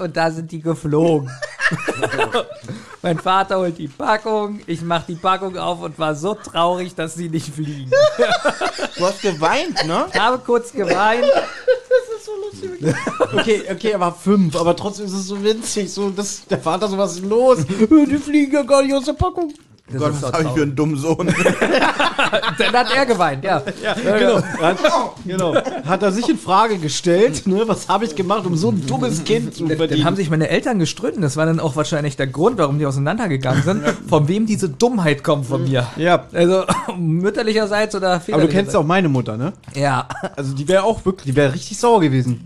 und, 0.01 0.17
da 0.17 0.31
sind 0.31 0.51
die 0.53 0.61
geflogen. 0.61 1.31
mein 3.03 3.19
Vater 3.19 3.59
holt 3.59 3.79
die 3.79 3.89
Packung, 3.89 4.61
ich 4.67 4.83
mach 4.83 5.05
die 5.05 5.15
Packung 5.17 5.57
auf 5.59 5.81
und 5.83 5.99
war 5.99 6.15
so 6.15 6.35
traurig, 6.35 6.95
dass 6.95 7.15
sie 7.15 7.29
nicht 7.29 7.53
fliegen. 7.55 7.91
Du 8.97 9.07
hast 9.07 9.23
geweint, 9.23 9.87
ne? 9.87 10.07
Ich 10.13 10.21
habe 10.21 10.39
kurz 10.39 10.73
geweint. 10.73 11.25
Okay, 13.37 13.63
okay, 13.71 13.91
er 13.91 14.01
war 14.01 14.15
fünf, 14.15 14.57
aber 14.57 14.77
trotzdem 14.77 15.07
ist 15.07 15.13
es 15.13 15.27
so 15.27 15.43
winzig. 15.43 15.93
So, 15.93 16.11
das, 16.11 16.45
der 16.47 16.59
Vater 16.59 16.89
so, 16.89 16.99
was 16.99 17.17
ist 17.17 17.25
los? 17.25 17.59
Die 17.67 18.19
fliegen 18.19 18.53
ja 18.53 18.63
gar 18.63 18.83
nicht 18.83 18.95
aus 18.95 19.05
der 19.05 19.15
Packung. 19.15 19.53
Das 19.93 20.01
Gott, 20.01 20.13
was 20.23 20.33
habe 20.33 20.45
ich 20.45 20.49
für 20.51 20.63
einen 20.63 20.75
dummen 20.75 20.97
Sohn. 20.97 21.27
Dann 22.59 22.73
hat 22.73 22.87
er 22.97 23.05
geweint, 23.07 23.45
ja. 23.45 23.63
Ja, 23.83 23.95
genau. 24.19 24.43
Hat, 24.61 24.79
genau. 25.27 25.55
Hat 25.87 26.03
er 26.03 26.11
sich 26.11 26.27
in 26.29 26.39
Frage 26.39 26.79
gestellt, 26.79 27.47
ne? 27.47 27.65
Was 27.67 27.89
habe 27.89 28.07
ich 28.07 28.15
gemacht, 28.17 28.47
um 28.47 28.57
so 28.57 28.71
ein 28.71 28.87
dummes 28.87 29.25
Kind 29.25 29.55
zu 29.55 29.67
Dann 29.67 29.77
verdienen? 29.77 30.05
haben 30.07 30.17
sich 30.17 30.31
meine 30.31 30.49
Eltern 30.49 30.79
gestritten. 30.79 31.21
Das 31.21 31.37
war 31.37 31.45
dann 31.47 31.61
auch 31.61 31.77
wahrscheinlich 31.77 32.17
der 32.17 32.27
Grund, 32.29 32.57
warum 32.59 32.79
die 32.79 32.87
auseinandergegangen 32.87 33.63
sind. 33.63 33.83
Von 34.09 34.27
wem 34.27 34.47
diese 34.47 34.71
Dummheit 34.71 35.23
kommt 35.23 35.47
von 35.47 35.65
mir. 35.65 35.87
ja, 35.97 36.25
Also 36.33 36.65
mütterlicherseits 36.97 37.95
oder 37.95 38.09
aber 38.09 38.17
du 38.19 38.25
väterlicherseits. 38.25 38.55
kennst 38.55 38.77
auch 38.77 38.85
meine 38.87 39.09
Mutter, 39.11 39.37
ne? 39.37 39.53
Ja. 39.75 40.09
Also 40.37 40.55
die 40.55 40.67
wäre 40.67 40.85
auch 40.85 41.05
wirklich, 41.05 41.27
die 41.27 41.37
wäre 41.37 41.53
richtig 41.53 41.79
sauer 41.79 42.01
gewesen. 42.01 42.45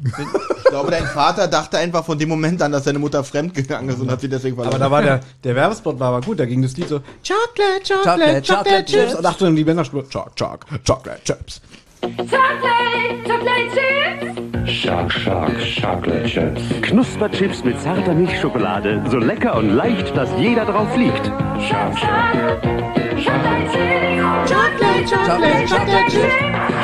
Ich 0.59 0.65
glaube, 0.71 0.91
dein 0.91 1.07
Vater 1.07 1.47
dachte 1.49 1.79
einfach 1.79 2.05
von 2.05 2.19
dem 2.19 2.29
Moment 2.29 2.61
an, 2.63 2.73
dass 2.73 2.85
seine 2.85 2.99
Mutter 2.99 3.23
fremdgegangen 3.25 3.89
ist 3.91 4.01
und 4.01 4.11
hat 4.11 4.21
sie 4.21 4.29
deswegen 4.29 4.57
verlassen. 4.57 4.75
Aber 4.75 4.85
da 4.85 4.91
war 4.91 5.03
der, 5.03 5.21
der 5.45 5.55
Werbespot 5.55 5.99
war 5.99 6.09
aber 6.09 6.21
gut, 6.27 6.39
da 6.41 6.45
ging 6.45 6.61
das 6.63 6.77
Lied 6.77 6.89
so 6.89 7.01
Chocolate, 7.29 7.85
Chocolate, 7.85 8.43
Chocolate, 8.43 8.85
Chips. 8.87 9.15
Und 9.15 9.27
Achtung, 9.27 9.55
die 9.55 9.63
Männerspur, 9.63 10.03
Choc, 10.09 10.35
Choc, 10.35 10.65
Chocolate 10.87 11.23
Chips. 11.25 11.61
Chocolate, 12.01 13.23
Chocolate 13.23 13.69
Chips. 13.75 14.73
Shark 14.73 15.13
Shark 15.13 15.53
Chocolate 15.79 16.27
Chips. 16.27 16.63
Knusperchips 16.81 17.65
mit 17.65 17.79
zarter 17.83 18.15
Milchschokolade. 18.15 19.05
So 19.11 19.19
lecker 19.19 19.57
und 19.57 19.77
leicht, 19.77 20.17
dass 20.17 20.31
jeder 20.39 20.65
drauf 20.65 20.89
liegt. 20.97 21.27
Shark 21.69 21.99
Shark. 21.99 22.63
Chocolate 22.63 23.67
Chips. 23.73 24.51
Chocolate, 24.51 25.05
Chocolate, 25.05 25.67
Chocolate 25.69 26.11
Chips. 26.11 26.35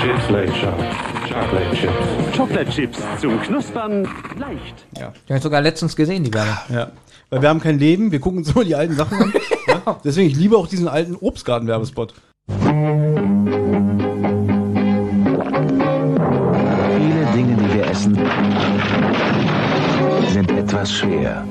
Chips 0.02 0.28
Late 0.28 0.54
Shark. 0.60 0.78
Chocolate 1.26 1.74
Chips. 1.74 2.36
Chocolate 2.36 2.70
Chips 2.70 2.98
zum 3.18 3.40
Knuspern 3.40 4.02
leicht. 4.38 4.84
Die 4.92 5.02
habe 5.02 5.14
ich 5.28 5.42
sogar 5.42 5.62
letztens 5.62 5.96
gesehen, 5.96 6.22
die 6.22 6.34
Werbung. 6.34 6.54
Ja. 6.68 6.92
Weil 7.34 7.42
wir 7.42 7.48
haben 7.48 7.58
kein 7.58 7.80
Leben, 7.80 8.12
wir 8.12 8.20
gucken 8.20 8.38
uns 8.38 8.50
immer 8.54 8.64
die 8.64 8.76
alten 8.76 8.94
Sachen 8.94 9.20
an. 9.20 9.32
ja? 9.66 9.98
Deswegen, 10.04 10.28
ich 10.30 10.36
liebe 10.36 10.56
auch 10.56 10.68
diesen 10.68 10.86
alten 10.86 11.16
Obstgarten-Werbespot. 11.16 12.14
Viele 12.46 12.76
Dinge, 17.34 17.56
die 17.56 17.74
wir 17.74 17.90
essen, 17.90 18.16
sind 20.32 20.48
etwas 20.52 20.92
schwer. 20.92 21.44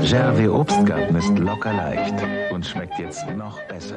Gervais 0.00 0.48
Obstgarten 0.48 1.14
ist 1.14 1.38
locker 1.38 1.72
leicht 1.72 2.14
und 2.56 2.66
schmeckt 2.66 2.98
jetzt 2.98 3.24
noch 3.36 3.60
besser. 3.68 3.94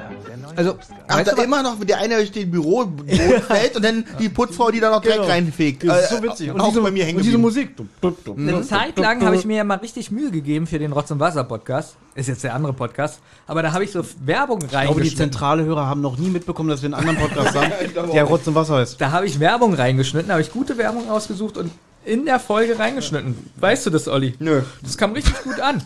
Also, 0.56 0.78
Ach, 1.08 1.24
da 1.24 1.42
immer 1.42 1.64
noch 1.64 1.80
der 1.84 1.98
eine 1.98 2.16
durch 2.18 2.32
den 2.32 2.52
Büro 2.52 2.86
fällt 3.48 3.76
und 3.76 3.84
dann 3.84 4.06
die 4.20 4.30
Putzfrau, 4.30 4.70
die 4.70 4.80
da 4.80 4.92
noch 4.92 5.02
direkt 5.02 5.22
Genau. 5.22 5.32
reinfegt. 5.32 5.84
Das 5.88 6.04
ist 6.06 6.12
Äh, 6.12 6.16
so 6.18 6.24
witzig. 6.24 6.52
auch 6.52 6.74
bei 6.74 6.92
mir 6.92 7.06
hängen 7.06 7.18
und 7.18 7.26
diese. 7.26 7.38
Musik. 7.38 7.76
Dup. 8.02 8.18
eine 8.38 8.62
Zeit 8.62 8.98
lang 9.00 9.24
habe 9.26 9.36
ich 9.36 9.46
mir 9.46 9.58
ja 9.58 9.64
mal 9.64 9.78
richtig 9.78 10.12
Mühe 10.12 10.30
gegeben 10.30 10.68
für 10.68 10.78
den 10.78 10.92
Rotz 10.92 11.10
und 11.10 11.20
Wasser 11.20 11.44
Podcast. 11.44 11.96
Ist 12.16 12.28
jetzt 12.28 12.44
der 12.44 12.54
andere 12.54 12.74
Podcast. 12.74 13.20
Aber 13.48 13.62
da 13.64 13.72
habe 13.72 13.84
ich 13.86 13.92
so 13.92 14.04
Werbung 14.26 14.60
Ich 14.62 14.68
glaube, 14.70 14.86
die 14.86 14.88
reingeschnitten. 14.92 15.18
zentrale 15.32 15.64
Hörer 15.64 15.88
haben 15.88 16.02
noch 16.02 16.18
nie 16.18 16.30
mitbekommen, 16.30 16.70
dass 16.70 16.82
wir 16.82 16.88
einen 16.88 16.96
anderen 16.96 17.18
Podcast 17.18 17.56
haben, 17.56 17.72
der 18.14 18.24
Rotz 18.26 18.46
und 18.46 18.56
Wasser 18.56 18.76
heißt. 18.76 19.00
Da 19.00 19.12
habe 19.12 19.26
ich 19.26 19.40
Werbung 19.40 19.74
reingeschnitten, 19.74 20.30
habe 20.32 20.42
ich 20.42 20.52
gute 20.52 20.78
Werbung 20.78 21.10
ausgesucht 21.10 21.58
und 21.58 21.72
in 22.06 22.26
der 22.26 22.40
Folge 22.40 22.78
reingeschnitten. 22.78 23.36
Weißt 23.58 23.86
du 23.86 23.90
das, 23.90 24.08
Olli? 24.10 24.34
Nö. 24.40 24.64
Das 24.82 24.98
kam 24.98 25.14
richtig 25.14 25.42
gut 25.44 25.60
an. 25.62 25.82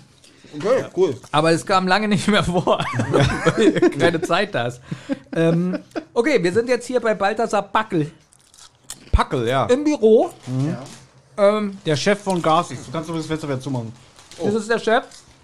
Okay, 0.56 0.86
cool. 0.96 1.16
Aber 1.32 1.52
es 1.52 1.66
kam 1.66 1.88
lange 1.88 2.08
nicht 2.08 2.28
mehr 2.28 2.44
vor, 2.44 2.86
weil 3.56 3.72
keine 4.00 4.22
Zeit 4.22 4.54
da 4.54 4.68
ist. 4.68 4.82
Ähm, 5.36 5.80
okay, 6.14 6.44
wir 6.44 6.54
sind 6.54 6.70
jetzt 6.70 6.86
hier 6.86 7.00
bei 7.00 7.14
Balthasar 7.14 7.64
Backel 7.64 8.12
Packel, 9.12 9.48
ja. 9.48 9.66
im 9.68 9.84
Büro. 9.84 10.32
Ähm, 11.38 11.78
Der 11.86 11.96
Chef 11.96 12.20
von 12.20 12.42
Garcis. 12.42 12.86
Du 12.86 12.92
kannst 12.92 13.10
doch 13.10 13.16
das 13.16 13.28
Fenster 13.28 13.48
wieder 13.48 13.62
zumachen. 13.62 13.94
Das 14.44 14.54
ist 14.56 14.70
der 14.70 14.80
Chef. 14.80 15.04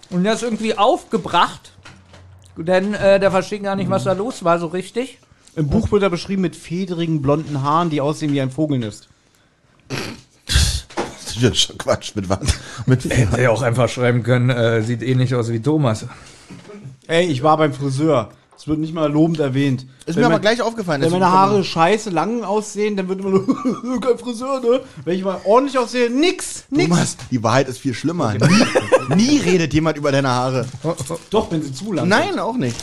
Und 0.09 0.23
der 0.23 0.33
ist 0.33 0.43
irgendwie 0.43 0.77
aufgebracht. 0.77 1.71
Denn 2.57 2.93
äh, 2.93 3.19
der 3.19 3.31
versteht 3.31 3.63
gar 3.63 3.75
nicht, 3.75 3.89
was 3.89 4.03
da 4.03 4.13
los 4.13 4.43
war, 4.43 4.59
so 4.59 4.67
richtig. 4.67 5.19
Im 5.55 5.69
Buch 5.69 5.91
wird 5.91 6.03
er 6.03 6.09
beschrieben 6.09 6.41
mit 6.41 6.55
federigen 6.55 7.21
blonden 7.21 7.63
Haaren, 7.63 7.89
die 7.89 8.01
aussehen 8.01 8.33
wie 8.33 8.41
ein 8.41 8.51
Vogelnest. 8.51 9.07
Schon 11.53 11.77
Quatsch. 11.77 12.15
Mit 12.15 12.29
was? 12.29 12.39
Mit 12.85 13.05
Hätte 13.05 13.41
ja 13.41 13.49
auch 13.49 13.61
einfach 13.61 13.89
schreiben 13.89 14.23
können, 14.23 14.49
äh, 14.49 14.81
sieht 14.83 15.01
ähnlich 15.03 15.33
aus 15.35 15.49
wie 15.51 15.59
Thomas. 15.61 16.05
Ey, 17.07 17.25
ich 17.27 17.41
war 17.43 17.57
beim 17.57 17.73
Friseur. 17.73 18.29
Es 18.57 18.67
wird 18.67 18.79
nicht 18.79 18.93
mal 18.93 19.09
lobend 19.09 19.39
erwähnt. 19.39 19.85
Ist 20.05 20.15
Wenn 20.15 20.21
mir 20.21 20.25
aber 20.25 20.33
mein- 20.35 20.41
gleich 20.41 20.61
aufgefallen. 20.61 21.01
Wenn 21.01 21.11
meine 21.11 21.31
Haare 21.31 21.63
scheiße 21.63 22.09
lang 22.09 22.43
aussehen, 22.43 22.97
dann 22.97 23.07
wird 23.07 23.21
immer 23.21 23.29
nur 23.83 24.01
kein 24.01 24.17
Friseur, 24.17 24.59
ne? 24.59 24.81
Wenn 25.05 25.15
ich 25.17 25.23
mal 25.23 25.39
ordentlich 25.45 25.77
aussehe, 25.77 26.09
nix, 26.09 26.65
nix. 26.69 26.89
Thomas, 26.89 27.17
die 27.31 27.41
Wahrheit 27.41 27.69
ist 27.69 27.77
viel 27.79 27.93
schlimmer. 27.93 28.33
Nie, 28.33 29.15
nie 29.15 29.37
redet 29.39 29.73
jemand 29.73 29.97
über 29.97 30.11
deine 30.11 30.27
Haare. 30.27 30.65
Doch, 31.29 31.49
wenn 31.51 31.63
sie 31.63 31.73
zu 31.73 31.93
lang 31.93 32.09
Nein, 32.09 32.37
auch 32.37 32.57
nicht. 32.57 32.75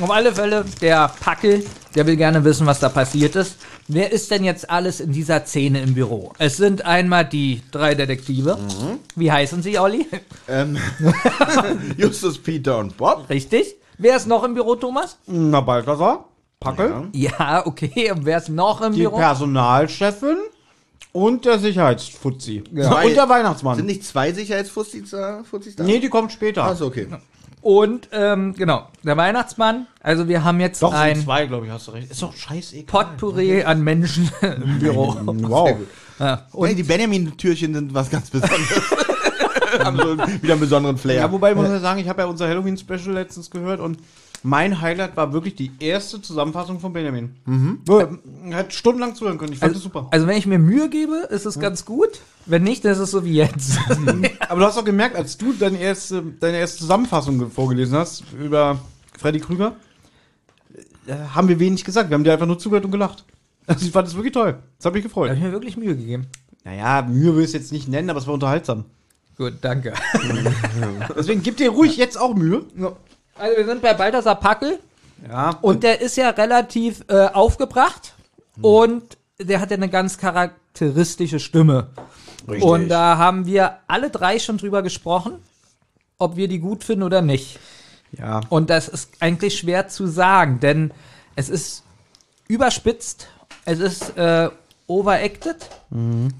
Auf 0.00 0.10
alle 0.10 0.34
Fälle, 0.34 0.64
der 0.80 1.10
Packel, 1.20 1.64
der 1.94 2.06
will 2.06 2.16
gerne 2.16 2.42
wissen, 2.44 2.66
was 2.66 2.80
da 2.80 2.88
passiert 2.88 3.36
ist. 3.36 3.56
Wer 3.92 4.12
ist 4.12 4.30
denn 4.30 4.44
jetzt 4.44 4.70
alles 4.70 5.00
in 5.00 5.10
dieser 5.12 5.44
Szene 5.44 5.80
im 5.82 5.94
Büro? 5.94 6.32
Es 6.38 6.56
sind 6.56 6.84
einmal 6.84 7.24
die 7.24 7.60
drei 7.72 7.94
Detektive. 7.96 8.56
Wie 9.16 9.32
heißen 9.32 9.62
sie, 9.62 9.78
Olli? 9.78 10.06
Ähm, 10.48 10.78
Justus, 11.96 12.38
Peter 12.38 12.78
und 12.78 12.96
Bob. 12.96 13.28
Richtig. 13.28 13.74
Wer 13.98 14.16
ist 14.16 14.26
noch 14.26 14.44
im 14.44 14.54
Büro, 14.54 14.76
Thomas? 14.76 15.18
Na, 15.26 15.60
Balthasar. 15.60 16.24
Packel, 16.60 17.08
Ja, 17.12 17.66
okay. 17.66 18.10
Und 18.12 18.26
wer 18.26 18.38
ist 18.38 18.48
noch 18.50 18.80
im 18.82 18.92
die 18.92 19.00
Büro? 19.00 19.16
Personalchefin 19.16 20.36
und 21.12 21.44
der 21.46 21.58
Sicherheitsfuzzi. 21.58 22.62
Zwei- 22.72 23.06
Und 23.08 23.16
der 23.16 23.28
Weihnachtsmann. 23.28 23.76
Sind 23.76 23.86
nicht 23.86 24.04
zwei 24.04 24.30
Sicherheitsfuzis 24.32 25.10
da? 25.10 25.42
Da? 25.76 25.82
nee, 25.84 25.98
die 25.98 26.08
kommt 26.10 26.32
später. 26.32 26.64
Achso, 26.64 26.86
okay. 26.86 27.08
Und, 27.62 28.08
ähm, 28.12 28.54
genau, 28.54 28.88
der 29.02 29.16
Weihnachtsmann. 29.16 29.86
Also 30.02 30.28
wir 30.28 30.44
haben 30.44 30.60
jetzt 30.60 30.82
Doch, 30.82 30.92
sind 30.92 31.00
ein 31.00 31.20
zwei, 31.20 31.46
glaube 31.46 31.66
ich, 31.66 31.72
hast 31.72 31.88
du 31.88 31.92
recht. 31.92 32.10
Ist 32.10 32.22
doch 32.22 32.34
scheißegal. 32.34 32.84
Potpourri 32.86 33.64
an 33.64 33.82
Menschen 33.82 34.30
im 34.42 34.78
Büro. 34.78 35.14
Wow. 35.24 35.76
Ja. 36.18 36.46
Und 36.52 36.76
die 36.76 36.82
Benjamin-Türchen 36.82 37.74
sind 37.74 37.94
was 37.94 38.10
ganz 38.10 38.30
Besonderes. 38.30 38.82
Haben 39.84 39.98
so 39.98 40.18
wieder 40.42 40.54
einen 40.54 40.60
besonderen 40.60 40.98
Flair. 40.98 41.16
Ja, 41.20 41.32
wobei 41.32 41.50
ich 41.50 41.56
muss 41.56 41.68
ja 41.68 41.78
sagen, 41.78 42.00
ich 42.00 42.08
habe 42.08 42.22
ja 42.22 42.26
unser 42.26 42.48
Halloween-Special 42.48 43.12
letztens 43.12 43.50
gehört 43.50 43.80
und 43.80 43.98
mein 44.42 44.80
Highlight 44.80 45.16
war 45.16 45.32
wirklich 45.32 45.54
die 45.54 45.70
erste 45.78 46.20
Zusammenfassung 46.20 46.80
von 46.80 46.92
Benjamin. 46.92 47.36
Mhm. 47.44 47.80
Hat 48.52 48.72
stundenlang 48.72 49.14
zuhören 49.14 49.38
können. 49.38 49.52
Ich 49.52 49.58
fand 49.58 49.74
das 49.74 49.82
super. 49.82 50.08
Also 50.10 50.26
wenn 50.26 50.36
ich 50.36 50.46
mir 50.46 50.58
Mühe 50.58 50.88
gebe, 50.88 51.28
ist 51.30 51.46
es 51.46 51.60
ganz 51.60 51.84
gut. 51.84 52.20
Wenn 52.46 52.62
nicht, 52.64 52.84
dann 52.84 52.92
ist 52.92 52.98
es 52.98 53.10
so 53.10 53.24
wie 53.24 53.34
jetzt. 53.34 53.78
Aber 54.48 54.60
du 54.60 54.66
hast 54.66 54.76
doch 54.78 54.84
gemerkt, 54.84 55.16
als 55.16 55.36
du 55.36 55.52
deine 55.52 55.78
erste, 55.78 56.22
deine 56.40 56.58
erste 56.58 56.78
Zusammenfassung 56.78 57.38
ge- 57.38 57.48
vorgelesen 57.50 57.96
hast 57.96 58.24
über 58.32 58.78
Freddy 59.18 59.40
Krüger, 59.40 59.76
äh, 61.06 61.14
haben 61.34 61.48
wir 61.48 61.58
wenig 61.58 61.84
gesagt. 61.84 62.10
Wir 62.10 62.14
haben 62.14 62.24
dir 62.24 62.32
einfach 62.32 62.46
nur 62.46 62.58
zugehört 62.58 62.84
und 62.84 62.90
gelacht. 62.90 63.24
Also 63.66 63.86
ich 63.86 63.92
fand 63.92 64.08
das 64.08 64.14
wirklich 64.16 64.32
toll. 64.32 64.58
Das 64.78 64.86
hat 64.86 64.94
mich 64.94 65.02
Da 65.04 65.08
gefreut. 65.08 65.28
habe 65.28 65.38
ich 65.38 65.44
mir 65.44 65.52
wirklich 65.52 65.76
Mühe 65.76 65.94
gegeben. 65.96 66.26
Naja, 66.64 67.02
Mühe 67.02 67.34
will 67.36 67.42
ich 67.42 67.48
es 67.48 67.52
jetzt 67.52 67.70
nicht 67.72 67.86
nennen, 67.86 68.10
aber 68.10 68.18
es 68.18 68.26
war 68.26 68.34
unterhaltsam. 68.34 68.84
Gut, 69.36 69.54
danke. 69.60 69.92
Deswegen 71.16 71.42
gib 71.42 71.56
dir 71.56 71.70
ruhig 71.70 71.96
jetzt 71.96 72.18
auch 72.18 72.34
Mühe. 72.34 72.64
Also 73.36 73.56
wir 73.56 73.64
sind 73.66 73.80
bei 73.80 73.94
Balthasar 73.94 74.34
Packel 74.40 74.80
Ja. 75.28 75.50
und 75.62 75.84
der 75.84 76.00
ist 76.00 76.16
ja 76.16 76.30
relativ 76.30 77.04
äh, 77.08 77.26
aufgebracht 77.28 78.14
und 78.60 79.16
der 79.38 79.60
hat 79.60 79.70
ja 79.70 79.76
eine 79.76 79.88
ganz 79.88 80.18
charakteristische 80.18 81.38
Stimme. 81.38 81.90
Und 82.46 82.88
da 82.88 83.18
haben 83.18 83.46
wir 83.46 83.78
alle 83.86 84.10
drei 84.10 84.38
schon 84.38 84.58
drüber 84.58 84.82
gesprochen, 84.82 85.34
ob 86.18 86.36
wir 86.36 86.48
die 86.48 86.58
gut 86.58 86.84
finden 86.84 87.02
oder 87.02 87.22
nicht. 87.22 87.58
ja. 88.16 88.40
Und 88.48 88.70
das 88.70 88.88
ist 88.88 89.10
eigentlich 89.20 89.58
schwer 89.58 89.88
zu 89.88 90.06
sagen, 90.06 90.60
denn 90.60 90.92
es 91.36 91.48
ist 91.48 91.84
überspitzt, 92.48 93.28
es 93.64 93.78
ist 93.78 94.16
äh, 94.16 94.50
overacted 94.86 95.56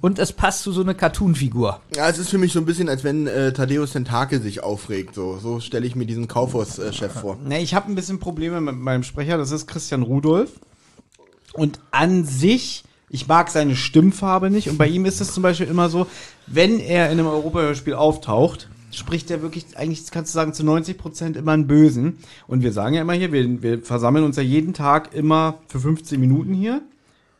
und 0.00 0.18
es 0.18 0.32
passt 0.32 0.62
zu 0.64 0.72
so 0.72 0.80
einer 0.82 0.94
Cartoon-Figur. 0.94 1.80
Ja, 1.94 2.08
es 2.08 2.18
ist 2.18 2.30
für 2.30 2.38
mich 2.38 2.52
so 2.52 2.58
ein 2.58 2.66
bisschen, 2.66 2.88
als 2.88 3.04
wenn 3.04 3.28
äh, 3.28 3.52
Thaddeus 3.52 3.92
Tentakel 3.92 4.42
sich 4.42 4.62
aufregt. 4.62 5.14
So, 5.14 5.38
so 5.38 5.60
stelle 5.60 5.86
ich 5.86 5.94
mir 5.94 6.04
diesen 6.06 6.26
Kaufhaus-Chef 6.26 7.12
vor. 7.12 7.36
Ne, 7.44 7.60
ich 7.60 7.74
habe 7.74 7.90
ein 7.90 7.94
bisschen 7.94 8.18
Probleme 8.18 8.60
mit 8.60 8.74
meinem 8.74 9.04
Sprecher, 9.04 9.38
das 9.38 9.52
ist 9.52 9.68
Christian 9.68 10.02
Rudolph. 10.02 10.50
Und 11.52 11.78
an 11.92 12.24
sich, 12.24 12.84
ich 13.10 13.26
mag 13.26 13.50
seine 13.50 13.76
Stimmfarbe 13.76 14.50
nicht. 14.50 14.70
Und 14.70 14.78
bei 14.78 14.86
ihm 14.86 15.04
ist 15.04 15.20
es 15.20 15.34
zum 15.34 15.42
Beispiel 15.42 15.66
immer 15.66 15.88
so, 15.88 16.06
wenn 16.46 16.78
er 16.78 17.06
in 17.06 17.18
einem 17.18 17.26
Europahörspiel 17.26 17.94
auftaucht, 17.94 18.68
spricht 18.92 19.30
er 19.30 19.42
wirklich, 19.42 19.76
eigentlich 19.76 20.10
kannst 20.10 20.32
du 20.32 20.36
sagen, 20.36 20.54
zu 20.54 20.64
90 20.64 20.96
Prozent 20.96 21.36
immer 21.36 21.52
einen 21.52 21.66
Bösen. 21.66 22.18
Und 22.46 22.62
wir 22.62 22.72
sagen 22.72 22.94
ja 22.94 23.02
immer 23.02 23.12
hier, 23.12 23.32
wir, 23.32 23.62
wir 23.62 23.82
versammeln 23.82 24.24
uns 24.24 24.36
ja 24.36 24.42
jeden 24.42 24.74
Tag 24.74 25.12
immer 25.14 25.58
für 25.66 25.80
15 25.80 26.20
Minuten 26.20 26.54
hier. 26.54 26.82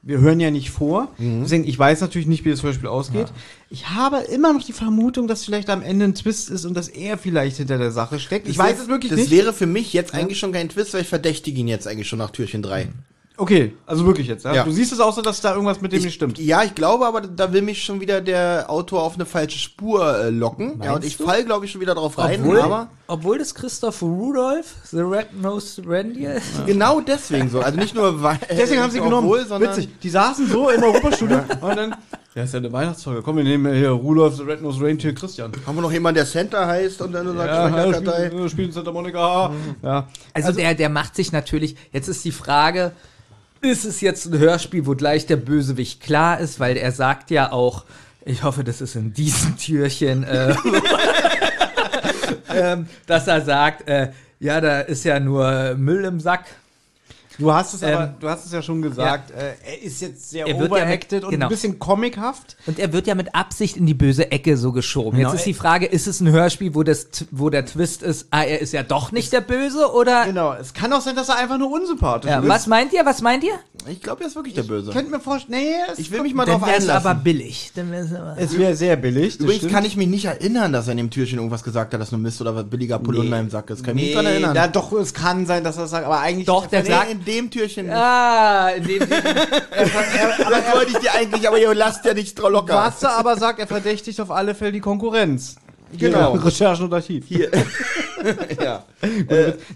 Wir 0.03 0.19
hören 0.19 0.41
ja 0.41 0.51
nicht 0.51 0.71
vor. 0.71 1.09
Deswegen, 1.43 1.65
ich 1.65 1.79
weiß 1.79 2.01
natürlich 2.01 2.27
nicht, 2.27 2.47
wie 2.47 2.51
das 2.51 2.63
Hörspiel 2.63 2.89
ausgeht. 2.89 3.27
Ich 3.69 3.91
habe 3.91 4.17
immer 4.33 4.55
noch 4.55 4.63
die 4.63 4.73
Vermutung, 4.73 5.29
dass 5.29 5.45
vielleicht 5.45 5.69
am 5.69 5.83
Ende 5.83 6.07
ein 6.07 6.15
Twist 6.15 6.49
ist 6.49 6.65
und 6.65 6.73
dass 6.73 6.89
er 6.89 7.19
vielleicht 7.19 7.59
hinter 7.59 7.77
der 7.77 7.91
Sache 7.91 8.19
steckt. 8.19 8.49
Ich 8.49 8.57
weiß 8.57 8.81
es 8.81 8.89
wirklich 8.89 9.11
das 9.11 9.21
nicht. 9.21 9.31
wäre 9.31 9.53
für 9.53 9.67
mich 9.67 9.93
jetzt 9.93 10.15
eigentlich 10.15 10.39
schon 10.39 10.53
kein 10.53 10.71
Twist, 10.71 10.95
weil 10.95 11.03
ich 11.03 11.09
verdächtige 11.09 11.61
ihn 11.61 11.69
jetzt 11.69 11.87
eigentlich 11.87 12.09
schon 12.09 12.19
nach 12.19 12.31
Türchen 12.31 12.63
3. 12.63 12.89
Okay, 13.41 13.73
also 13.87 14.05
wirklich 14.05 14.27
jetzt, 14.27 14.45
ja? 14.45 14.53
Ja. 14.53 14.65
Du 14.65 14.71
siehst 14.71 14.93
es 14.93 15.01
auch 15.01 15.15
so, 15.15 15.23
dass 15.23 15.41
da 15.41 15.55
irgendwas 15.55 15.81
mit 15.81 15.93
dem 15.93 16.03
nicht 16.03 16.13
stimmt. 16.13 16.39
Ja, 16.39 16.63
ich 16.63 16.75
glaube, 16.75 17.07
aber 17.07 17.23
da 17.23 17.55
will 17.55 17.63
mich 17.63 17.83
schon 17.83 17.99
wieder 17.99 18.21
der 18.21 18.67
Autor 18.69 19.03
auf 19.03 19.15
eine 19.15 19.25
falsche 19.25 19.59
Spur 19.59 20.25
äh, 20.25 20.29
locken. 20.29 20.79
ja, 20.85 20.95
und 20.95 21.07
ich 21.07 21.17
fall, 21.17 21.43
glaube 21.45 21.65
ich, 21.65 21.73
schon 21.73 21.81
wieder 21.81 21.95
drauf 21.95 22.19
rein. 22.19 22.41
Obwohl, 22.43 22.61
aber 22.61 22.89
obwohl 23.07 23.39
das 23.39 23.55
Christoph 23.55 24.03
Rudolph, 24.03 24.75
The 24.91 25.01
Red-Nosed 25.01 25.85
Reindeer 25.87 26.35
ist. 26.35 26.67
genau 26.67 27.01
deswegen 27.01 27.49
so. 27.49 27.61
Also 27.61 27.79
nicht 27.79 27.95
nur 27.95 28.23
weil. 28.23 28.39
Deswegen 28.51 28.83
haben 28.83 28.91
sie 28.91 29.01
genommen. 29.01 29.27
obwohl, 29.27 29.47
sondern 29.47 29.71
Witzig. 29.71 29.89
Die 30.01 30.11
saßen 30.11 30.47
so 30.47 30.69
im 30.69 30.83
Europastudio 30.83 31.39
und 31.63 31.77
dann. 31.77 31.97
Ja, 32.35 32.45
ist 32.45 32.53
ja 32.53 32.59
eine 32.59 32.71
Weihnachtsfolge. 32.71 33.23
Komm, 33.23 33.39
wir 33.39 33.45
nehmen 33.45 33.75
hier 33.75 33.91
Rudolph 33.91 34.37
the 34.37 34.43
Red-Nosed 34.43 34.83
Reindeer 34.83 35.15
Christian. 35.15 35.51
Haben 35.67 35.77
wir 35.77 35.83
noch 35.83 35.93
jemanden, 35.93 36.17
der 36.17 36.27
Center 36.27 36.67
heißt 36.67 37.01
und 37.01 37.13
dann 37.13 37.37
sagt 37.37 37.49
Ja, 37.49 37.87
ja, 37.89 37.95
spielen, 37.95 38.49
spielen 38.51 38.73
Santa 38.73 38.93
Monica. 38.93 39.51
Ja. 39.83 40.09
Also, 40.35 40.53
der, 40.53 40.75
der 40.75 40.91
macht 40.91 41.17
sich 41.17 41.33
natürlich, 41.33 41.75
jetzt 41.91 42.07
ist 42.07 42.25
die 42.25 42.33
Frage, 42.33 42.93
ist 43.63 43.85
es 43.85 44.01
jetzt 44.01 44.27
ein 44.27 44.39
Hörspiel, 44.39 44.87
wo 44.87 44.95
gleich 44.95 45.27
der 45.27 45.37
Bösewicht 45.37 46.01
klar 46.01 46.41
ist, 46.41 46.61
weil 46.61 46.77
er 46.77 46.93
sagt 46.93 47.31
ja 47.31 47.53
auch, 47.53 47.85
ich 48.25 48.43
hoffe, 48.43 48.65
das 48.65 48.81
ist 48.81 48.97
in 48.97 49.13
diesem 49.13 49.57
Türchen, 49.57 50.25
äh, 50.25 50.55
ähm, 52.55 52.87
dass 53.07 53.27
er 53.27 53.43
sagt, 53.43 53.89
äh, 53.89 54.13
ja, 54.39 54.61
da 54.61 54.81
ist 54.81 55.05
ja 55.05 55.21
nur 55.21 55.75
Müll 55.75 56.05
im 56.05 56.21
Sack. 56.21 56.45
Du 57.41 57.53
hast 57.53 57.75
es 57.75 57.83
aber, 57.83 58.05
Ähm, 58.05 58.11
du 58.21 58.29
hast 58.29 58.45
es 58.47 58.53
ja 58.53 58.63
schon 58.63 58.83
gesagt, 58.83 59.31
äh, 59.31 59.55
er 59.65 59.83
ist 59.83 60.01
jetzt 60.03 60.31
sehr 60.31 60.47
Er 60.47 60.55
ja 60.57 60.63
overacted 60.63 61.13
mit- 61.13 61.25
und 61.25 61.31
genau. 61.31 61.47
ein 61.47 61.49
bisschen 61.49 61.79
comichaft. 61.79 62.57
Und 62.67 62.79
er 62.79 62.93
wird 62.93 63.07
ja 63.07 63.15
mit 63.15 63.35
Absicht 63.35 63.77
in 63.77 63.87
die 63.87 63.95
böse 63.95 64.31
Ecke 64.31 64.57
so 64.57 64.73
geschoben. 64.73 65.17
Genau, 65.19 65.31
Jetzt 65.31 65.39
ist 65.41 65.47
die 65.47 65.55
Frage, 65.55 65.87
ist 65.87 66.07
es 66.07 66.21
ein 66.21 66.29
Hörspiel, 66.31 66.75
wo, 66.75 66.83
das, 66.83 67.09
wo 67.31 67.49
der 67.51 67.65
Twist 67.67 68.03
ist, 68.03 68.27
ah, 68.31 68.43
er 68.43 68.61
ist 68.61 68.73
ja 68.73 68.83
doch 68.83 69.11
nicht 69.11 69.33
der 69.33 69.41
Böse 69.41 69.91
oder... 69.93 70.27
Genau. 70.27 70.53
Es 70.53 70.75
kann 70.75 70.93
auch 70.93 71.01
sein, 71.01 71.17
dass 71.17 71.29
er 71.31 71.37
einfach 71.39 71.59
nur 71.59 71.73
unsympathisch 71.73 72.31
Ja, 72.31 72.41
ist. 72.41 72.49
was 72.49 72.67
meint 72.67 72.93
ihr? 72.93 73.05
Was 73.07 73.23
meint 73.23 73.43
ihr? 73.43 73.55
Ich 73.89 74.03
glaube, 74.03 74.21
er 74.23 74.27
ist 74.27 74.35
wirklich 74.37 74.55
der 74.55 74.63
Böse. 74.65 74.89
Ich 74.91 74.95
könnte 74.95 75.11
mir 75.11 75.21
vorstellen, 75.21 75.59
nee, 75.61 75.73
es, 75.91 75.99
Ich 75.99 76.11
will 76.11 76.21
mich 76.21 76.35
mal 76.35 76.45
Dann 76.45 76.59
drauf 76.61 76.69
wäre 76.69 76.77
es 76.79 76.83
einlassen. 76.89 77.07
aber 77.11 77.19
billig. 77.21 77.73
Dann 77.75 77.91
wär's 77.91 78.13
aber 78.15 78.37
es 78.39 78.57
wäre 78.59 78.77
sehr 78.77 78.95
billig. 78.97 79.37
Übrigens 79.41 79.57
stimmt. 79.59 79.73
kann 79.73 79.85
ich 79.87 79.97
mich 79.97 80.07
nicht 80.07 80.27
erinnern, 80.27 80.73
dass 80.73 80.87
er 80.87 80.93
in 80.93 80.99
dem 80.99 81.11
Türchen 81.11 81.39
irgendwas 81.39 81.63
gesagt 81.63 81.95
hat, 81.95 82.01
das 82.01 82.13
nur 82.13 82.21
Mist 82.21 82.41
oder 82.43 82.55
was 82.55 82.65
billiger 82.69 82.99
Polunder 82.99 83.41
im 83.41 83.49
Sack 83.49 83.71
ist. 83.71 83.83
Kann 83.83 83.97
ich 83.97 84.05
mich 84.05 84.05
Nee, 84.05 84.09
nicht 84.09 84.17
dran 84.17 84.27
erinnern. 84.27 84.55
da, 84.55 84.69
doch, 84.69 84.93
es 84.93 85.15
kann 85.15 85.47
sein, 85.47 85.65
dass 85.65 85.77
er 85.77 85.83
das 85.83 85.91
sagt, 85.93 86.05
aber 86.05 86.21
eigentlich. 86.21 86.47
Doch, 86.47 86.67
der 86.67 86.83
nee, 86.83 86.91
sagt- 86.91 87.11
in 87.11 87.25
dem 87.25 87.51
Türchen 87.51 87.87
nicht. 87.87 87.95
Ah, 87.97 88.69
in 88.69 88.85
dem 88.87 88.99
Das 89.09 90.75
wollte 90.75 90.91
ich 90.93 90.99
dir 90.99 91.15
eigentlich, 91.15 91.49
aber 91.49 91.59
ihr 91.59 91.75
lasst 91.75 92.05
ja 92.05 92.15
nicht 92.15 92.35
drauf 92.41 92.51
locker. 92.51 92.75
Was 92.75 93.03
er 93.03 93.17
aber 93.17 93.37
sagt, 93.37 93.61
er 93.61 93.67
verdächtigt 93.67 94.21
auf 94.21 94.31
alle 94.31 94.55
Fälle 94.55 94.73
die 94.73 94.81
Konkurrenz. 94.81 95.57
Genau. 95.97 96.33
Recherchen 96.35 96.85
und 96.85 96.95
Archiv. 96.95 97.25
Hier. 97.27 97.51
ja. 98.63 98.85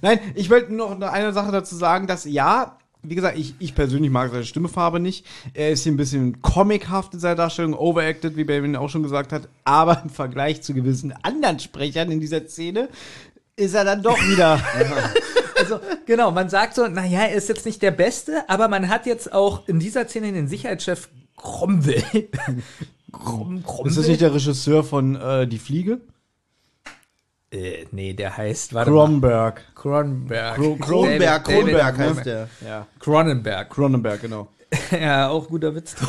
Nein, 0.03 0.21
ich 0.35 0.51
wollte 0.51 0.73
noch 0.75 1.01
eine 1.01 1.33
Sache 1.33 1.51
dazu 1.51 1.75
sagen, 1.75 2.07
dass 2.07 2.25
ja, 2.25 2.77
wie 3.05 3.15
gesagt, 3.15 3.39
ich, 3.39 3.55
ich 3.59 3.75
persönlich 3.75 4.11
mag 4.11 4.31
seine 4.31 4.45
Stimmefarbe 4.45 5.01
nicht. 5.01 5.25
Er 5.53 5.71
ist 5.71 5.83
hier 5.83 5.93
ein 5.93 5.97
bisschen 5.97 6.41
comichaft 6.43 7.15
in 7.15 7.21
seiner 7.21 7.37
Darstellung, 7.37 7.75
overacted, 7.75 8.37
wie 8.37 8.45
Benjamin 8.45 8.77
auch 8.77 8.89
schon 8.89 9.03
gesagt 9.03 9.33
hat. 9.33 9.49
Aber 9.65 10.03
im 10.03 10.11
Vergleich 10.11 10.63
zu 10.63 10.75
gewissen 10.75 11.15
anderen 11.23 11.59
Sprechern 11.59 12.11
in 12.11 12.21
dieser 12.21 12.47
Szene 12.47 12.89
ist 13.57 13.75
er 13.75 13.85
dann 13.85 14.03
doch 14.03 14.19
wieder. 14.29 14.61
Also, 15.57 15.79
genau, 16.05 16.33
man 16.33 16.49
sagt 16.49 16.75
so, 16.75 16.89
naja, 16.89 17.21
er 17.21 17.37
ist 17.37 17.49
jetzt 17.49 17.65
nicht 17.65 17.81
der 17.81 17.93
Beste, 17.93 18.43
aber 18.49 18.67
man 18.67 18.89
hat 18.89 19.07
jetzt 19.07 19.33
auch 19.33 19.69
in 19.69 19.79
dieser 19.79 20.09
Szene 20.09 20.33
den 20.33 20.49
Sicherheitschef 20.49 21.09
Cromwell. 21.37 22.03
Krom, 23.13 23.63
Cromwell? 23.63 23.87
ist 23.87 23.97
das 23.97 24.09
nicht 24.09 24.21
der 24.21 24.35
Regisseur 24.35 24.83
von 24.83 25.15
äh, 25.15 25.47
Die 25.47 25.61
Fliege? 25.61 26.01
Äh, 27.55 27.87
nee, 27.93 28.13
der 28.15 28.37
heißt, 28.37 28.75
warte 28.75 28.91
mal. 28.91 29.05
Kronberg. 29.07 29.61
Kro- 29.77 30.77
Kronberg, 30.81 31.45
David- 31.45 31.45
Kronberg 31.45 31.97
David- 31.97 32.17
heißt 32.17 32.27
der. 32.27 32.49
Ja. 32.67 32.87
Cronenberg. 32.99 33.71
Cronenberg, 33.71 34.21
genau. 34.23 34.49
ja, 34.91 35.29
auch 35.29 35.47
guter 35.49 35.75
Witz. 35.75 35.95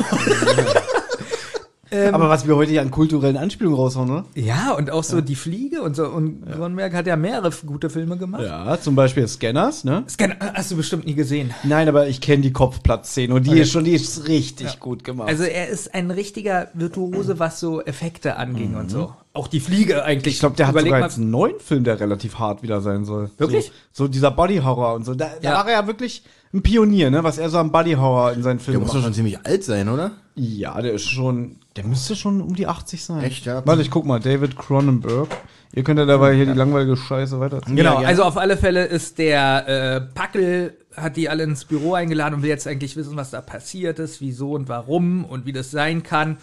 Aber 2.12 2.28
was 2.28 2.46
wir 2.46 2.56
heute 2.56 2.72
ja 2.72 2.82
an 2.82 2.90
kulturellen 2.90 3.36
Anspielungen 3.36 3.78
raushauen, 3.78 4.08
ne? 4.08 4.24
ja, 4.34 4.72
und 4.72 4.90
auch 4.90 5.04
so 5.04 5.20
die 5.20 5.34
Fliege 5.36 5.82
und 5.82 5.94
so. 5.96 6.06
Und 6.08 6.50
Cronenberg 6.50 6.92
hat 6.94 7.06
ja 7.06 7.16
mehrere 7.16 7.50
gute 7.64 7.90
Filme 7.90 8.16
gemacht. 8.16 8.42
Ja, 8.42 8.78
zum 8.80 8.94
Beispiel 8.96 9.26
Scanners, 9.28 9.84
ne? 9.84 10.04
Scan 10.08 10.34
hast 10.54 10.70
du 10.72 10.76
bestimmt 10.76 11.06
nie 11.06 11.14
gesehen. 11.14 11.54
Nein, 11.64 11.88
aber 11.88 12.08
ich 12.08 12.20
kenne 12.20 12.42
die 12.42 12.52
Kopfplatzszene 12.52 13.32
und 13.34 13.46
die 13.46 13.58
ist 13.58 13.70
schon, 13.72 13.84
die 13.84 13.92
ist 13.94 14.26
richtig 14.28 14.80
gut 14.80 15.04
gemacht. 15.04 15.28
Also 15.28 15.44
er 15.44 15.68
ist 15.68 15.94
ein 15.94 16.10
richtiger 16.10 16.68
Virtuose, 16.74 17.38
was 17.38 17.60
so 17.60 17.80
Effekte 17.82 18.36
anging 18.36 18.74
und 18.74 18.90
so. 18.90 19.12
Auch 19.32 19.48
die 19.48 19.60
Fliege 19.60 20.02
eigentlich. 20.02 20.34
ich 20.34 20.40
glaube, 20.40 20.56
der 20.56 20.66
hat 20.66 20.72
Überleg 20.72 20.88
sogar 20.88 21.00
mal- 21.00 21.06
jetzt 21.06 21.18
einen 21.18 21.30
neuen 21.30 21.60
Film, 21.60 21.84
der 21.84 22.00
relativ 22.00 22.38
hart 22.38 22.62
wieder 22.62 22.80
sein 22.80 23.04
soll. 23.04 23.30
Wirklich? 23.36 23.66
So, 23.92 24.04
so 24.04 24.08
dieser 24.08 24.30
Body 24.30 24.56
Horror 24.64 24.94
und 24.94 25.04
so. 25.04 25.14
Da, 25.14 25.28
da 25.42 25.50
Ja. 25.50 25.54
war 25.58 25.66
er 25.66 25.72
ja 25.80 25.86
wirklich 25.86 26.22
ein 26.52 26.62
Pionier, 26.62 27.10
ne? 27.10 27.24
Was 27.24 27.38
er 27.38 27.48
so 27.50 27.58
am 27.58 27.72
Body 27.72 27.92
Horror 27.92 28.32
in 28.32 28.42
seinen 28.42 28.58
Der 28.58 28.64
Filmen 28.64 28.82
muss 28.82 28.92
doch 28.92 29.02
schon 29.02 29.14
ziemlich 29.14 29.44
alt 29.44 29.64
sein, 29.64 29.88
oder? 29.88 30.12
Ja, 30.34 30.80
der 30.80 30.92
ist 30.92 31.08
schon, 31.08 31.56
der 31.76 31.84
müsste 31.84 32.14
schon 32.14 32.40
um 32.40 32.54
die 32.54 32.66
80 32.66 33.04
sein. 33.04 33.24
Echt, 33.24 33.46
ja? 33.46 33.62
Warte, 33.64 33.82
ich 33.82 33.90
guck 33.90 34.04
mal, 34.06 34.20
David 34.20 34.56
Cronenberg. 34.56 35.28
Ihr 35.72 35.82
könnt 35.82 35.98
ja 35.98 36.06
dabei 36.06 36.34
hier 36.34 36.46
die 36.46 36.52
langweilige 36.52 36.96
Scheiße 36.96 37.40
weiterziehen. 37.40 37.76
Genau, 37.76 37.96
also 37.96 38.22
auf 38.22 38.36
alle 38.36 38.56
Fälle 38.56 38.84
ist 38.84 39.18
der 39.18 39.68
äh, 39.68 40.00
Packel, 40.00 40.76
hat 40.96 41.16
die 41.16 41.28
alle 41.28 41.42
ins 41.42 41.64
Büro 41.64 41.94
eingeladen 41.94 42.34
und 42.34 42.42
will 42.42 42.48
jetzt 42.48 42.66
eigentlich 42.66 42.96
wissen, 42.96 43.16
was 43.16 43.30
da 43.30 43.40
passiert 43.40 43.98
ist, 43.98 44.20
wieso 44.20 44.52
und 44.52 44.68
warum 44.68 45.24
und 45.24 45.44
wie 45.44 45.52
das 45.52 45.70
sein 45.70 46.02
kann. 46.02 46.38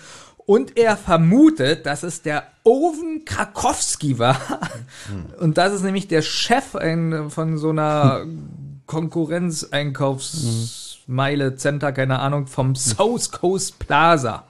Und 0.46 0.78
er 0.78 0.98
vermutet, 0.98 1.86
dass 1.86 2.04
es 2.04 2.22
der 2.22 2.44
Owen 2.64 3.24
Krakowski 3.26 4.20
war. 4.20 4.38
Und 5.40 5.58
das 5.58 5.74
ist 5.74 5.84
nämlich 5.84 6.08
der 6.08 6.22
Chef 6.22 6.76
ein, 6.76 7.30
von 7.30 7.58
so 7.58 7.70
einer 7.70 8.26
Konkurrenz-Einkaufsmeile, 8.86 11.56
Center, 11.56 11.92
keine 11.92 12.20
Ahnung, 12.20 12.46
vom 12.48 12.76
South 12.76 13.32
Coast 13.32 13.80
Plaza. 13.80 14.44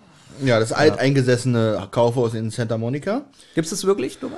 Ja, 0.43 0.59
das 0.59 0.71
alteingesessene 0.73 1.87
Kaufhaus 1.91 2.33
in 2.33 2.49
Santa 2.49 2.77
Monica. 2.77 3.21
Gibt's 3.55 3.69
das 3.69 3.85
wirklich, 3.85 4.21
Nummer? 4.21 4.37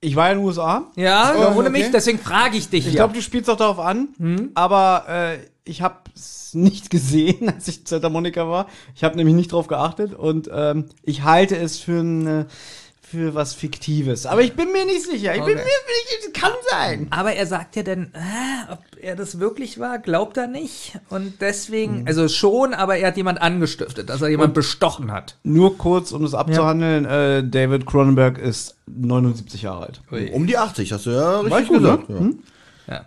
Ich 0.00 0.16
war 0.16 0.30
in 0.30 0.38
den 0.38 0.46
USA. 0.46 0.86
Ja, 0.96 1.34
Oh, 1.36 1.58
ohne 1.58 1.68
okay. 1.68 1.70
mich, 1.70 1.90
deswegen 1.90 2.18
frage 2.18 2.56
ich 2.56 2.68
dich 2.68 2.86
Ich 2.86 2.94
ja. 2.94 3.00
glaube, 3.00 3.14
du 3.14 3.22
spielst 3.22 3.50
auch 3.50 3.56
darauf 3.56 3.80
an, 3.80 4.50
aber 4.54 5.04
äh, 5.08 5.38
ich 5.64 5.82
habe 5.82 5.96
es 6.14 6.54
nicht 6.54 6.88
gesehen, 6.90 7.48
als 7.50 7.68
ich 7.68 7.80
in 7.80 7.86
Santa 7.86 8.08
Monica 8.08 8.48
war. 8.48 8.68
Ich 8.94 9.04
habe 9.04 9.16
nämlich 9.16 9.34
nicht 9.34 9.52
drauf 9.52 9.66
geachtet 9.66 10.14
und 10.14 10.48
ähm, 10.52 10.86
ich 11.02 11.24
halte 11.24 11.56
es 11.56 11.78
für 11.78 12.00
ein 12.00 12.26
äh, 12.26 12.44
für 13.10 13.34
was 13.34 13.54
Fiktives. 13.54 14.26
Aber 14.26 14.42
ich 14.42 14.54
bin 14.54 14.70
mir 14.72 14.84
nicht 14.84 15.02
sicher. 15.02 15.34
Ich 15.34 15.44
bin 15.44 15.54
mir 15.54 15.60
Okay. 15.62 15.70
nicht, 16.22 16.34
kann 16.34 16.52
sein. 16.70 17.06
Aber 17.10 17.32
er 17.32 17.46
sagt 17.46 17.76
ja 17.76 17.82
dann, 17.82 18.12
äh, 18.14 18.72
ob 18.72 18.78
er 19.00 19.16
das 19.16 19.40
wirklich 19.40 19.78
war, 19.78 19.98
glaubt 19.98 20.36
er 20.36 20.46
nicht. 20.46 20.98
Und 21.08 21.40
deswegen, 21.40 22.04
also 22.06 22.28
schon, 22.28 22.74
aber 22.74 22.96
er 22.96 23.08
hat 23.08 23.16
jemand 23.16 23.40
angestiftet, 23.40 24.08
dass 24.10 24.20
er 24.22 24.28
jemand 24.28 24.54
bestochen 24.54 25.10
hat. 25.10 25.36
Nur 25.42 25.78
kurz, 25.78 26.12
um 26.12 26.22
das 26.22 26.34
abzuhandeln, 26.34 27.04
äh, 27.06 27.42
David 27.44 27.86
Cronenberg 27.86 28.38
ist 28.38 28.76
79 28.86 29.62
Jahre 29.62 29.86
alt. 29.86 30.00
Um 30.32 30.46
die 30.46 30.58
80, 30.58 30.92
hast 30.92 31.06
du 31.06 31.10
ja 31.10 31.40
richtig 31.40 31.60
ich 31.62 31.68
gut, 31.68 31.78
gesagt. 31.78 32.08
ne? 32.10 32.14
Ja. 32.16 32.20
Hm? 32.20 32.38
Ja. 32.88 33.04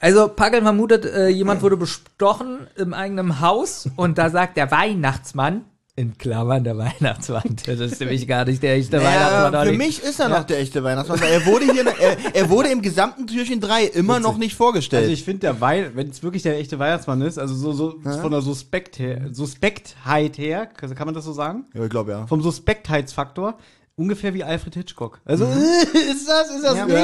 Also 0.00 0.28
Pagel 0.28 0.62
vermutet, 0.62 1.04
äh, 1.04 1.28
jemand 1.28 1.62
wurde 1.62 1.76
bestochen 1.76 2.66
im 2.76 2.92
eigenen 2.92 3.40
Haus 3.40 3.88
und 3.96 4.18
da 4.18 4.30
sagt 4.30 4.56
der 4.56 4.70
Weihnachtsmann, 4.70 5.64
in 5.94 6.16
Klammern 6.16 6.64
der 6.64 6.78
Weihnachtsmann, 6.78 7.56
das 7.66 7.78
ist 7.78 8.00
nämlich 8.00 8.26
gar 8.26 8.46
nicht 8.46 8.62
der 8.62 8.76
echte 8.76 8.96
Weihnachtsmann. 8.98 9.52
Ja, 9.52 9.64
für 9.64 9.72
mich 9.72 10.02
ist 10.02 10.20
er 10.20 10.30
noch 10.30 10.44
der 10.44 10.58
echte 10.60 10.82
Weihnachtsmann. 10.82 11.20
Er 11.22 11.44
wurde 11.44 11.70
hier, 11.70 11.84
er, 11.86 12.34
er 12.34 12.48
wurde 12.48 12.70
im 12.70 12.80
gesamten 12.80 13.26
Türchen 13.26 13.60
3 13.60 13.84
immer 13.84 14.18
noch 14.18 14.38
nicht 14.38 14.54
vorgestellt. 14.54 15.02
Also 15.02 15.12
ich 15.12 15.22
finde 15.22 15.40
der 15.40 15.60
Weil, 15.60 15.94
wenn 15.94 16.08
es 16.08 16.22
wirklich 16.22 16.42
der 16.42 16.58
echte 16.58 16.78
Weihnachtsmann 16.78 17.20
ist, 17.20 17.38
also 17.38 17.54
so, 17.54 17.72
so 17.72 18.00
von 18.00 18.30
der 18.32 18.40
Suspekt 18.40 18.98
her, 18.98 19.28
Suspektheit 19.32 20.38
her, 20.38 20.64
kann 20.64 20.94
kann 20.94 21.06
man 21.06 21.14
das 21.14 21.24
so 21.24 21.32
sagen? 21.32 21.66
ja, 21.74 21.84
ich 21.84 21.90
glaube 21.90 22.12
ja. 22.12 22.26
Vom 22.26 22.40
Suspektheitsfaktor 22.40 23.58
ungefähr 23.96 24.32
wie 24.34 24.42
Alfred 24.42 24.74
Hitchcock. 24.74 25.20
Also 25.24 25.44
ist 25.92 26.28
das, 26.28 26.50
ist 26.50 26.64
das 26.64 26.76
Ja. 26.76 26.86
nicht? 26.86 26.96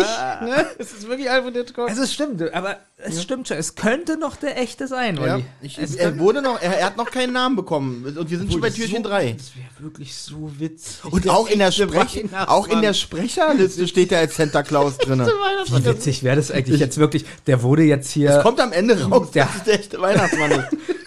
Ne? 0.57 0.66
Ist 0.79 0.96
es 0.98 1.07
wirklich 1.09 1.31
Alfred 1.31 1.55
Hitchcock? 1.57 1.88
Also 1.88 2.03
es 2.03 2.12
stimmt, 2.12 2.42
aber 2.55 2.77
es 2.96 3.22
stimmt 3.22 3.46
schon, 3.46 3.57
es 3.59 3.74
könnte 3.74 4.16
noch 4.18 4.37
der 4.37 4.59
echte 4.61 4.88
sein, 4.88 5.16
Ja, 5.16 5.35
Olli. 5.35 5.44
ich, 5.62 5.79
es 5.79 5.94
er 5.94 6.18
wurde 6.18 6.42
noch, 6.42 6.61
er, 6.61 6.79
er 6.79 6.87
hat 6.87 6.96
noch 6.96 7.11
keinen 7.11 7.33
Namen 7.33 7.57
bekommen. 7.57 8.05
Und 8.18 8.31
wir 8.31 8.38
sind 8.38 8.51
schon 8.51 8.61
bei 8.61 8.70
Türchen 8.70 9.03
3. 9.03 9.33
Das 9.38 9.53
wäre 9.55 9.68
wirklich 9.85 10.14
so 10.16 10.51
witzig. 10.59 11.05
Und 11.05 11.29
auch 11.29 11.48
in 11.48 11.59
der, 11.61 11.70
Sprech, 11.72 12.24
auch 12.46 12.66
in 12.68 12.83
der 12.83 12.94
Sprecherliste 12.94 13.87
steht 13.87 14.11
er 14.12 14.20
als 14.20 14.37
Santa 14.37 14.62
Claus 14.62 14.96
drin. 14.98 15.20
Wie 15.20 15.85
witzig 15.85 16.22
wäre 16.24 16.37
das 16.37 16.51
eigentlich 16.51 16.81
jetzt 16.81 16.98
wirklich? 16.98 17.24
Der 17.46 17.62
wurde 17.62 17.83
jetzt 17.85 18.11
hier. 18.11 18.40
Kommt 18.42 18.61
am 18.61 18.72
Ende 18.72 19.01
raus, 19.09 19.31
Der- 19.33 19.44
dass 19.44 19.57
es 19.57 19.62
der 19.64 19.74
echte 19.81 20.01
Weihnachtsmann 20.01 20.51
ist. 20.53 20.66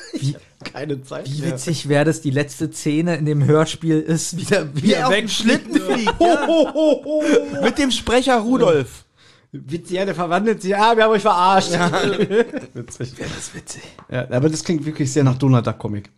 keine 0.71 1.01
Zeit. 1.03 1.31
Wie 1.31 1.41
mehr. 1.41 1.51
witzig 1.51 1.89
wäre 1.89 2.05
das, 2.05 2.21
die 2.21 2.31
letzte 2.31 2.71
Szene 2.71 3.15
in 3.15 3.25
dem 3.25 3.45
Hörspiel 3.45 3.99
ist, 3.99 4.37
wie 4.37 4.45
der, 4.45 4.75
wie 4.75 4.83
Wie 4.83 4.93
er 4.93 5.07
auf 5.07 5.13
dem. 5.13 5.27
Schlitten 5.27 5.79
fliegt. 5.79 6.13
Ja. 6.19 7.63
Mit 7.63 7.77
dem 7.77 7.91
Sprecher 7.91 8.39
Rudolf. 8.39 9.05
Witzig, 9.53 9.97
ja, 9.97 10.05
der 10.05 10.15
verwandelt 10.15 10.61
sich. 10.61 10.75
Ah, 10.75 10.95
wir 10.95 11.03
haben 11.03 11.11
euch 11.11 11.21
verarscht. 11.21 11.71
witzig. 12.73 13.13
Das 13.17 13.37
ist 13.37 13.55
witzig. 13.55 13.81
Ja, 14.09 14.29
aber 14.29 14.49
das 14.49 14.63
klingt 14.63 14.85
wirklich 14.85 15.11
sehr 15.11 15.25
nach 15.25 15.37
Donald 15.37 15.67
Duck 15.67 15.77
Comic. 15.77 16.09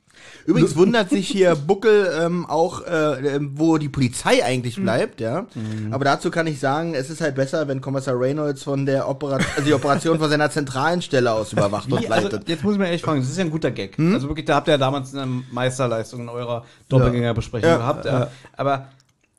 Übrigens 0.46 0.76
wundert 0.78 1.10
sich 1.10 1.28
hier 1.28 1.56
Buckel 1.56 2.12
ähm, 2.22 2.46
auch, 2.46 2.86
äh, 2.86 3.36
ähm, 3.36 3.52
wo 3.56 3.78
die 3.78 3.90
Polizei 3.90 4.44
eigentlich 4.44 4.76
bleibt, 4.76 5.22
ja. 5.22 5.46
Aber 5.92 6.06
dazu 6.06 6.32
kann 6.32 6.48
ich 6.48 6.60
sagen, 6.60 6.94
es 6.96 7.10
ist 7.10 7.22
halt 7.22 7.36
besser, 7.36 7.68
wenn 7.68 7.82
Kommissar 7.82 8.20
Reynolds 8.20 8.64
von 8.64 8.86
der 8.86 9.08
Operation, 9.08 9.52
also 9.56 9.66
die 9.66 9.74
Operation 9.74 10.20
von 10.20 10.30
seiner 10.30 10.50
zentralen 10.50 11.02
Stelle 11.02 11.32
aus 11.32 11.54
überwacht 11.54 11.92
und 11.92 12.10
also, 12.12 12.28
leitet. 12.30 12.50
jetzt 12.50 12.64
muss 12.64 12.74
ich 12.74 12.80
mal 12.80 12.86
ehrlich 12.86 13.02
fragen, 13.02 13.22
das 13.22 13.30
ist 13.30 13.38
ja 13.38 13.46
ein 13.46 13.52
guter 13.52 13.72
Gag. 13.72 13.98
Also 14.00 14.28
wirklich, 14.28 14.46
da 14.46 14.56
habt 14.56 14.68
ihr 14.68 14.72
ja 14.74 14.78
damals 14.78 15.16
eine 15.16 15.44
Meisterleistung 15.52 16.22
in 16.22 16.30
eurer 16.30 16.66
Doppelgängerbesprechung 16.90 17.70
Ja. 17.70 17.78
gehabt. 17.78 18.06
Ja. 18.06 18.30
Aber 18.58 18.88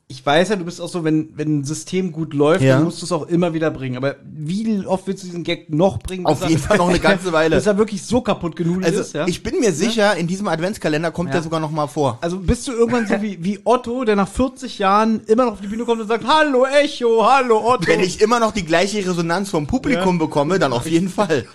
ich 0.07 0.23
weiß 0.23 0.49
ja, 0.49 0.55
du 0.55 0.65
bist 0.65 0.79
auch 0.79 0.87
so, 0.87 1.03
wenn, 1.03 1.29
wenn 1.35 1.59
ein 1.59 1.63
System 1.63 2.11
gut 2.11 2.35
läuft, 2.35 2.61
Ja. 2.61 2.75
dann 2.75 2.83
musst 2.83 3.01
du 3.01 3.05
es 3.07 3.11
auch 3.11 3.25
immer 3.27 3.55
wieder 3.55 3.71
bringen. 3.71 3.97
Aber 3.97 4.15
wie 4.23 4.85
oft 4.85 5.07
willst 5.07 5.23
du 5.23 5.27
diesen 5.27 5.43
Gag 5.43 5.71
noch 5.73 5.97
bringen? 5.97 6.27
Auf 6.27 6.47
jeden 6.47 6.61
Fall 6.61 6.77
noch 6.77 6.89
eine 6.89 6.99
ganze 6.99 7.33
Weile. 7.33 7.55
Bis 7.55 7.65
er 7.65 7.75
wirklich 7.79 8.03
so 8.03 8.21
kaputt 8.21 8.55
genudelt 8.55 8.85
Also 8.85 9.01
ist, 9.01 9.13
ja? 9.15 9.25
ich 9.27 9.41
bin 9.41 9.59
mir 9.59 9.71
sicher, 9.71 10.15
in 10.15 10.27
diesem 10.27 10.47
Adventskalender 10.47 11.09
kommt 11.09 11.29
Ja. 11.31 11.37
er 11.37 11.41
sogar 11.41 11.59
noch 11.59 11.71
mal 11.71 11.87
vor. 11.87 12.19
also 12.21 12.37
bist 12.37 12.67
du 12.67 12.73
irgendwann 12.73 13.07
so 13.07 13.19
wie, 13.23 13.43
wie 13.43 13.59
Otto, 13.63 14.03
der 14.05 14.15
nach 14.15 14.27
40 14.29 14.77
Jahren 14.77 15.21
immer 15.25 15.45
noch 15.45 15.53
auf 15.53 15.61
die 15.61 15.67
Bühne 15.67 15.85
kommt 15.85 15.99
und 16.01 16.07
sagt, 16.07 16.25
Hallo 16.27 16.65
Echo, 16.67 17.25
hallo 17.27 17.65
Otto. 17.73 17.87
Wenn 17.87 17.99
ich 18.01 18.21
immer 18.21 18.39
noch 18.39 18.51
die 18.51 18.63
gleiche 18.65 18.99
Resonanz 18.99 19.49
vom 19.49 19.65
Publikum 19.65 20.19
bekomme, 20.19 20.59
dann 20.59 20.71
auf 20.71 20.85
jeden 20.85 21.09
Fall. 21.09 21.45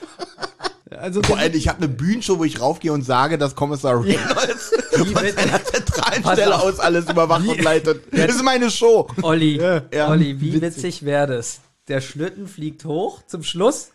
also, 0.90 1.22
Vor 1.22 1.38
allem, 1.38 1.54
ich 1.54 1.68
habe 1.68 1.78
eine 1.78 1.88
Bühnenshow, 1.88 2.38
wo 2.40 2.44
ich 2.44 2.60
raufgehe 2.60 2.92
und 2.92 3.02
sage, 3.02 3.38
dass 3.38 3.54
Kommissar 3.54 4.02
Reynolds 4.02 4.72
seiner 5.36 5.64
zentralen 6.12 6.22
Pass 6.22 6.38
Stelle 6.38 6.54
auf. 6.56 6.64
aus 6.64 6.78
alles 6.80 7.08
überwacht 7.10 7.46
und 7.46 7.62
leitet. 7.62 8.02
Das 8.12 8.34
ist 8.34 8.42
meine 8.44 8.70
Show. 8.70 9.08
Olli, 9.22 9.60
Ja. 9.92 10.08
Olli, 10.08 10.40
wie 10.40 10.60
witzig 10.60 11.04
wäre 11.04 11.36
das? 11.36 11.60
Der 11.88 12.00
Schlitten 12.00 12.46
fliegt 12.46 12.84
hoch 12.84 13.22
zum 13.26 13.42
Schluss 13.42 13.90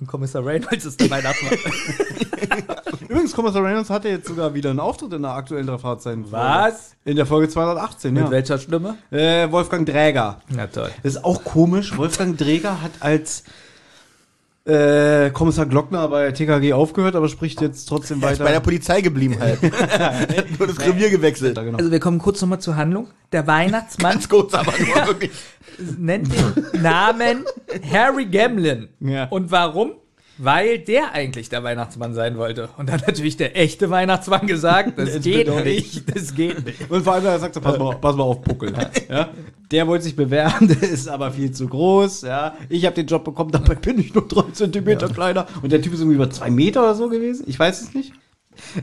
und 0.00 0.06
Kommissar 0.06 0.44
Reynolds 0.44 0.84
ist 0.84 1.00
der 1.00 1.10
Weihnachtsmann. 1.10 1.52
übrigens, 3.08 3.32
Kommissar 3.34 3.62
Reynolds 3.62 3.90
hatte 3.90 4.08
jetzt 4.08 4.26
sogar 4.28 4.52
wieder 4.54 4.70
einen 4.70 4.80
Auftritt 4.80 5.12
in 5.12 5.22
der 5.22 5.32
aktuellen 5.32 5.66
Drei-Fahrzeichen. 5.66 6.30
Was? 6.30 6.96
In 7.04 7.16
der 7.16 7.26
Folge 7.26 7.48
218, 7.48 8.12
Mit 8.14 8.24
ja. 8.24 8.30
welcher 8.30 8.58
Stimme? 8.58 8.96
Äh, 9.10 9.50
Wolfgang 9.52 9.86
Dräger. 9.88 10.40
Na 10.48 10.66
toll. 10.66 10.90
Das 11.02 11.14
ist 11.16 11.24
auch 11.24 11.44
komisch. 11.44 11.96
Wolfgang 11.96 12.36
Dräger 12.36 12.80
hat 12.82 12.92
als 13.00 13.44
äh, 14.66 15.30
Kommissar 15.30 15.66
Glockner 15.66 16.08
bei 16.08 16.32
TKG 16.32 16.72
aufgehört, 16.72 17.16
aber 17.16 17.28
spricht 17.28 17.60
jetzt 17.60 17.84
trotzdem 17.86 18.22
Er 18.22 18.30
ist 18.32 18.38
weiter. 18.38 18.44
bei 18.44 18.52
der 18.52 18.60
Polizei 18.60 19.00
geblieben 19.02 19.36
halt. 19.38 19.58
Er 19.62 20.18
hat 20.38 20.58
nur 20.58 20.66
das 20.68 20.80
Revier 20.80 21.10
gewechselt. 21.10 21.56
genau. 21.56 21.76
Also 21.78 21.90
wir 21.90 22.00
kommen 22.00 22.18
kurz 22.18 22.40
nochmal 22.40 22.60
zur 22.60 22.76
Handlung. 22.76 23.08
Der 23.32 23.46
Weihnachtsmann 23.46 24.12
Ganz 24.12 24.28
kurz, 24.28 24.54
aber 24.54 24.72
nur 24.78 24.94
wirklich. 25.08 25.30
nennt 25.98 26.28
den 26.32 26.82
Namen 26.82 27.44
Harry 27.92 28.26
Gamlin. 28.26 28.88
Ja. 29.00 29.24
Und 29.28 29.50
warum? 29.50 29.92
Weil 30.38 30.78
der 30.78 31.12
eigentlich 31.12 31.48
der 31.48 31.62
Weihnachtsmann 31.62 32.12
sein 32.12 32.36
wollte. 32.36 32.68
Und 32.76 32.88
dann 32.88 33.00
hat 33.00 33.06
natürlich 33.06 33.36
der 33.36 33.56
echte 33.56 33.90
Weihnachtsmann 33.90 34.46
gesagt, 34.46 34.98
das 34.98 35.08
Jetzt 35.14 35.24
geht 35.24 35.64
nicht, 35.64 36.14
das 36.14 36.34
geht 36.34 36.64
nicht. 36.64 36.90
Und 36.90 37.04
vor 37.04 37.14
allem, 37.14 37.26
er 37.26 37.38
sagt 37.38 37.54
so, 37.54 37.60
pass 37.60 37.78
mal, 37.78 37.94
pass 37.96 38.16
mal 38.16 38.24
auf 38.24 38.42
Puckel. 38.42 38.72
Ja? 39.08 39.28
Der 39.70 39.86
wollte 39.86 40.04
sich 40.04 40.16
bewerben, 40.16 40.68
der 40.80 40.82
ist 40.82 41.08
aber 41.08 41.30
viel 41.30 41.52
zu 41.52 41.68
groß. 41.68 42.22
Ja? 42.22 42.56
Ich 42.68 42.84
habe 42.84 42.96
den 42.96 43.06
Job 43.06 43.24
bekommen, 43.24 43.52
dabei 43.52 43.76
bin 43.76 43.98
ich 43.98 44.12
nur 44.12 44.26
drei 44.26 44.50
Zentimeter 44.52 45.08
kleiner. 45.08 45.46
Und 45.62 45.70
der 45.70 45.80
Typ 45.80 45.94
ist 45.94 46.00
irgendwie 46.00 46.16
über 46.16 46.30
zwei 46.30 46.50
Meter 46.50 46.82
oder 46.82 46.94
so 46.94 47.08
gewesen. 47.08 47.44
Ich 47.46 47.58
weiß 47.58 47.82
es 47.82 47.94
nicht. 47.94 48.12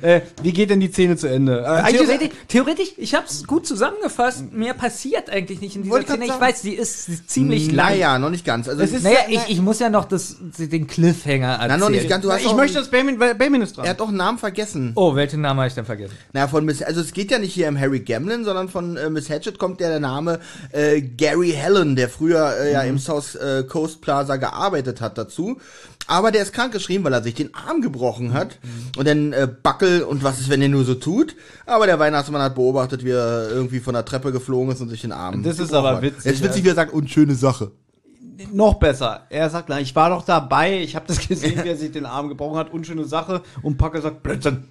Äh, 0.02 0.22
wie 0.42 0.52
geht 0.54 0.70
denn 0.70 0.80
die 0.80 0.90
Szene 0.92 1.18
zu 1.18 1.28
Ende? 1.28 1.60
Äh, 1.66 1.92
Theoretisch, 1.92 2.30
theoretisch, 2.48 2.90
ich 2.98 3.14
habe 3.16 3.26
es 3.28 3.46
gut 3.46 3.66
zusammengefasst. 3.68 4.52
Mehr 4.52 4.74
passiert 4.74 5.30
eigentlich 5.30 5.62
nicht 5.62 5.76
in 5.76 5.84
dieser 5.84 6.02
Szene. 6.04 6.26
Ich 6.26 6.40
weiß, 6.40 6.62
sie 6.62 6.74
ist, 6.74 7.30
ziemlich 7.30 7.72
lang. 7.72 7.90
Naja, 7.92 8.20
noch 8.20 8.30
nicht 8.30 8.46
ganz. 8.46 8.68
Also 8.70 8.82
Es 8.84 8.92
ist- 8.94 9.04
Naja, 9.04 9.20
Ja, 9.30 9.42
ich, 9.48 9.54
ich 9.56 9.62
muss 9.62 9.80
ja 9.80 9.90
noch 9.90 10.06
das, 10.06 10.38
den 10.58 10.88
Cliffhanger 10.88 11.48
erzählen. 11.54 11.68
Na, 11.70 11.78
noch 11.78 11.90
nicht 11.90 12.08
ganz. 12.10 12.24
Du 12.24 12.32
hast 12.32 12.44
ich 12.46 12.54
möchte, 12.54 12.78
dass 12.80 12.90
Baymin, 12.90 13.20
weil 13.20 13.36
Baymin 13.36 13.62
ist 13.62 13.78
dran. 13.78 13.86
Er 13.86 13.92
hat 13.92 14.00
doch 14.00 14.08
einen 14.10 14.18
Namen 14.18 14.38
vergessen. 14.38 14.92
Oh, 14.96 15.16
welchen 15.16 15.42
Namen 15.42 15.60
habe 15.60 15.68
ich 15.68 15.76
denn 15.76 15.86
vergessen? 15.86 16.14
Na, 16.34 16.48
von 16.48 16.66
Miss, 16.66 16.82
also 16.82 17.02
es 17.02 17.14
geht 17.14 17.32
ja 17.32 17.40
nicht 17.40 17.54
hier 17.54 17.68
um 17.68 17.80
Harry 17.80 18.00
Gamlin, 18.00 18.44
sondern 18.46 18.70
von 18.70 18.98
äh, 18.98 19.10
Miss 19.10 19.30
Hatchet 19.30 19.58
kommt 19.60 19.82
ja 19.82 19.90
der 19.90 20.00
Name 20.00 20.40
äh, 20.72 21.02
Gary 21.02 21.52
Helen, 21.52 21.96
der 21.96 22.10
früher 22.10 22.56
äh, 22.60 22.72
ja 22.74 22.82
im 22.84 23.00
South 23.00 23.36
äh, 23.36 23.64
Coast 23.64 24.02
Plaza 24.02 24.38
gearbeitet 24.38 25.02
hat 25.02 25.18
dazu. 25.18 25.58
Aber 26.08 26.32
der 26.32 26.42
ist 26.42 26.52
krankgeschrieben, 26.54 27.04
weil 27.06 27.14
er 27.14 27.24
sich 27.24 27.36
den 27.36 27.54
Arm 27.54 27.82
gebrochen 27.82 28.34
hat. 28.34 28.58
Und 28.98 29.08
dann 29.08 29.32
Buckel 29.64 30.04
und 30.04 30.24
was 30.24 30.40
ist, 30.40 30.50
wenn 30.50 30.62
er 30.62 30.70
nur 30.70 30.84
so 30.84 30.96
tut. 30.96 31.36
Aber 31.66 31.86
der 31.86 32.00
Weihnachtsmann 32.00 32.42
hat 32.42 32.56
beobachtet, 32.56 33.04
wie 33.06 33.12
er 33.12 33.50
irgendwie 33.50 33.80
von 33.80 33.94
der 33.94 34.06
Treppe 34.06 34.32
geflogen 34.32 34.72
ist 34.74 34.82
und 34.82 34.90
sich 34.90 35.02
den 35.02 35.12
Arm 35.12 35.44
Das 35.44 35.60
ist 35.60 35.74
aber 35.74 35.96
hat. 35.98 36.02
witzig, 36.02 36.26
Jetzt 36.26 36.44
witzig, 36.44 36.64
wie 36.64 36.70
er 36.70 36.76
sagt, 36.76 36.94
und 36.94 37.10
schöne 37.10 37.36
Sache. 37.36 37.72
Noch 38.54 38.76
besser. 38.76 39.28
Er 39.30 39.50
sagt, 39.50 39.70
na, 39.70 39.80
ich 39.80 39.96
war 39.96 40.10
doch 40.10 40.24
dabei, 40.26 40.80
ich 40.82 40.96
habe 40.96 41.06
das 41.08 41.28
gesehen, 41.28 41.64
wie 41.64 41.70
er 41.70 41.78
sich 41.78 41.92
den 41.92 42.06
Arm 42.06 42.28
gebrochen 42.28 42.58
hat. 42.58 42.74
Unschöne 42.74 43.06
Sache. 43.06 43.42
Und 43.62 43.78
Packer 43.78 44.02
sagt, 44.02 44.24
Blödsinn. 44.24 44.64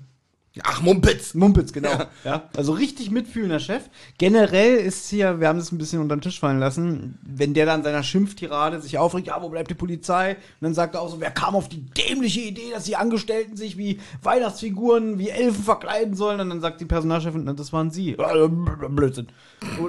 Ach, 0.64 0.82
Mumpitz. 0.82 1.34
Mumpitz, 1.34 1.72
genau. 1.72 1.90
Ja. 2.24 2.42
Also 2.56 2.72
richtig 2.72 3.10
mitfühlender 3.10 3.60
Chef. 3.60 3.84
Generell 4.18 4.76
ist 4.76 5.08
hier, 5.08 5.40
wir 5.40 5.48
haben 5.48 5.58
das 5.58 5.72
ein 5.72 5.78
bisschen 5.78 6.00
unter 6.00 6.16
den 6.16 6.20
Tisch 6.22 6.40
fallen 6.40 6.58
lassen, 6.58 7.18
wenn 7.22 7.54
der 7.54 7.66
dann 7.66 7.82
seiner 7.82 8.02
Schimpftirade 8.02 8.80
sich 8.80 8.98
aufregt, 8.98 9.28
ja, 9.28 9.40
wo 9.40 9.48
bleibt 9.48 9.70
die 9.70 9.74
Polizei? 9.74 10.32
Und 10.32 10.38
dann 10.60 10.74
sagt 10.74 10.94
er 10.94 11.02
auch 11.02 11.08
so, 11.08 11.20
wer 11.20 11.30
kam 11.30 11.54
auf 11.54 11.68
die 11.68 11.86
dämliche 11.86 12.40
Idee, 12.40 12.72
dass 12.74 12.84
die 12.84 12.96
Angestellten 12.96 13.56
sich 13.56 13.78
wie 13.78 14.00
Weihnachtsfiguren, 14.22 15.18
wie 15.18 15.30
Elfen 15.30 15.62
verkleiden 15.62 16.14
sollen? 16.14 16.40
Und 16.40 16.50
dann 16.50 16.60
sagt 16.60 16.80
die 16.80 16.84
Personalchefin, 16.84 17.44
na, 17.44 17.52
das 17.52 17.72
waren 17.72 17.90
sie. 17.90 18.12
Äh, 18.12 18.48
Blödsinn. 18.48 19.28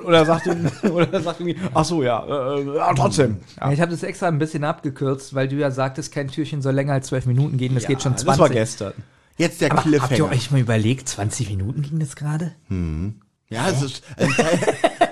Oder 0.06 0.26
sagt, 0.26 0.48
oder 0.84 1.22
sagt 1.22 1.42
irgendwie, 1.42 1.58
ach 1.74 1.86
so, 1.86 2.04
ja, 2.04 2.56
äh, 2.56 2.76
ja 2.76 2.94
trotzdem. 2.94 3.40
Ja. 3.60 3.72
Ich 3.72 3.82
habe 3.82 3.92
das 3.92 4.04
extra 4.04 4.28
ein 4.28 4.40
bisschen 4.40 4.64
abgekürzt, 4.64 5.34
weil 5.34 5.48
du 5.48 5.56
ja 5.56 5.72
sagtest, 5.72 6.14
kein 6.14 6.28
Türchen 6.28 6.62
soll 6.62 6.76
länger 6.76 6.94
als 6.94 7.08
zwölf 7.08 7.26
Minuten 7.26 7.58
gehen. 7.58 7.74
Das 7.74 7.88
geht 7.88 8.02
schon 8.02 8.16
20. 8.16 8.28
Das 8.28 8.40
war 8.40 8.50
gestern. 8.50 8.94
Jetzt 9.42 9.62
der 9.62 9.72
Aber 9.72 9.78
habt 9.78 9.88
ihr 9.88 10.00
Cliffhanger. 10.00 10.32
euch 10.32 10.52
mal 10.52 10.60
überlegt, 10.60 11.10
20 11.10 11.50
Minuten 11.50 11.82
ging 11.82 12.00
das 12.00 12.16
gerade? 12.16 12.54
Ja, 13.50 13.70
es 13.70 13.82
ist. 13.82 14.04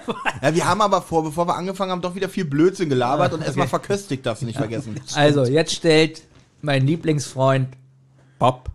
Also, 0.10 0.22
ja, 0.42 0.56
wir 0.56 0.66
haben 0.66 0.82
aber 0.82 1.02
vor, 1.02 1.24
bevor 1.24 1.48
wir 1.48 1.56
angefangen 1.56 1.92
haben, 1.92 2.02
doch 2.02 2.16
wieder 2.16 2.30
viel 2.30 2.46
Blödsinn 2.46 2.90
gelabert 2.90 3.34
und 3.34 3.44
erstmal 3.44 3.68
verköstigt, 3.68 4.26
darfst 4.26 4.42
du 4.42 4.48
nicht 4.48 4.58
vergessen. 4.58 5.00
Also, 5.14 5.44
jetzt 5.46 5.74
stellt 5.74 6.24
mein 6.62 6.88
Lieblingsfreund 6.88 7.68
Bob. 8.40 8.72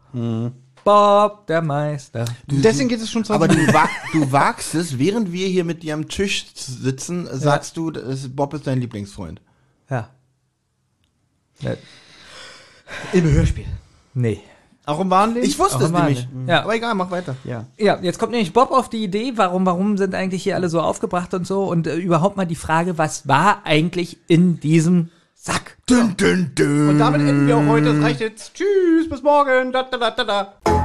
Bob, 0.85 1.47
der 1.47 1.63
Meister. 1.63 2.27
Deswegen 2.47 2.89
geht 2.89 3.01
es 3.01 3.11
schon 3.11 3.25
Aber 3.31 3.49
20 3.49 3.67
du, 3.67 3.73
wa 3.73 3.89
du 4.13 4.33
wagst 4.33 4.75
es, 4.75 4.99
während 4.99 5.33
wir 5.33 5.49
hier 5.49 5.65
mit 5.65 5.83
dir 5.83 5.95
am 5.95 6.09
Tisch 6.09 6.47
sitzen, 6.55 7.27
sagst 7.33 7.77
du, 7.77 7.91
dass 7.91 8.29
Bob 8.29 8.55
ist 8.55 8.67
dein 8.67 8.81
Lieblingsfreund. 8.81 9.41
Ja. 9.89 10.11
ja. 11.61 11.75
Im 13.13 13.25
Hörspiel. 13.25 13.67
Nee. 14.13 14.41
Auch 14.87 15.01
im 15.01 15.11
wahren 15.11 15.35
Leben? 15.35 15.47
Ich 15.47 15.59
wusste 15.59 15.77
Auch 15.77 15.83
es 15.83 15.91
nämlich. 15.91 16.29
Ja. 16.47 16.63
Aber 16.63 16.75
egal, 16.75 16.95
mach 16.95 17.11
weiter. 17.11 17.37
Ja. 17.45 17.65
Ja, 17.79 17.99
jetzt 18.03 18.19
kommt 18.19 18.33
nämlich 18.33 18.53
Bob 18.53 18.71
auf 18.71 18.91
die 18.91 19.03
Idee, 19.03 19.33
warum, 19.37 19.65
warum 19.65 19.97
sind 19.97 20.15
eigentlich 20.15 20.43
hier 20.43 20.57
alle 20.57 20.69
so 20.69 20.81
aufgebracht 20.81 21.33
und 21.33 21.47
so 21.47 21.65
und 21.65 21.87
äh, 21.87 21.97
überhaupt 21.97 22.37
mal 22.37 22.47
die 22.47 22.55
Frage, 22.55 22.99
was 22.99 23.27
war 23.27 23.63
eigentlich 23.65 24.19
in 24.29 24.61
diesem 24.61 25.11
Sack? 25.35 25.77
Dün, 25.89 26.17
dün, 26.17 26.53
dün. 26.55 26.89
Und 26.91 26.99
damit 26.99 27.23
enden 27.23 27.47
wir 27.47 27.57
auch 27.57 27.67
heute. 27.67 27.95
Das 27.95 28.03
reicht 28.03 28.21
jetzt. 28.21 28.55
Tschüss, 28.55 29.09
bis 29.09 29.23
morgen. 29.23 29.73
Da, 29.73 29.85
da, 29.85 29.97
da, 29.97 30.11
da, 30.11 30.25
da. 30.25 30.84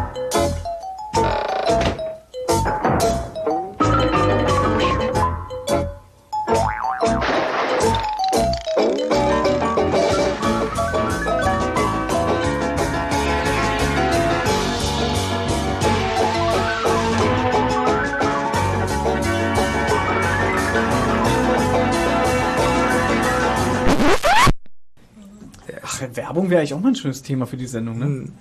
Werbung 26.15 26.50
wäre 26.50 26.60
eigentlich 26.60 26.74
auch 26.74 26.82
mal 26.82 26.89
ein 26.89 26.95
schönes 26.95 27.22
Thema 27.22 27.45
für 27.45 27.58
die 27.58 27.67
Sendung, 27.67 28.00
ne? 28.00 28.32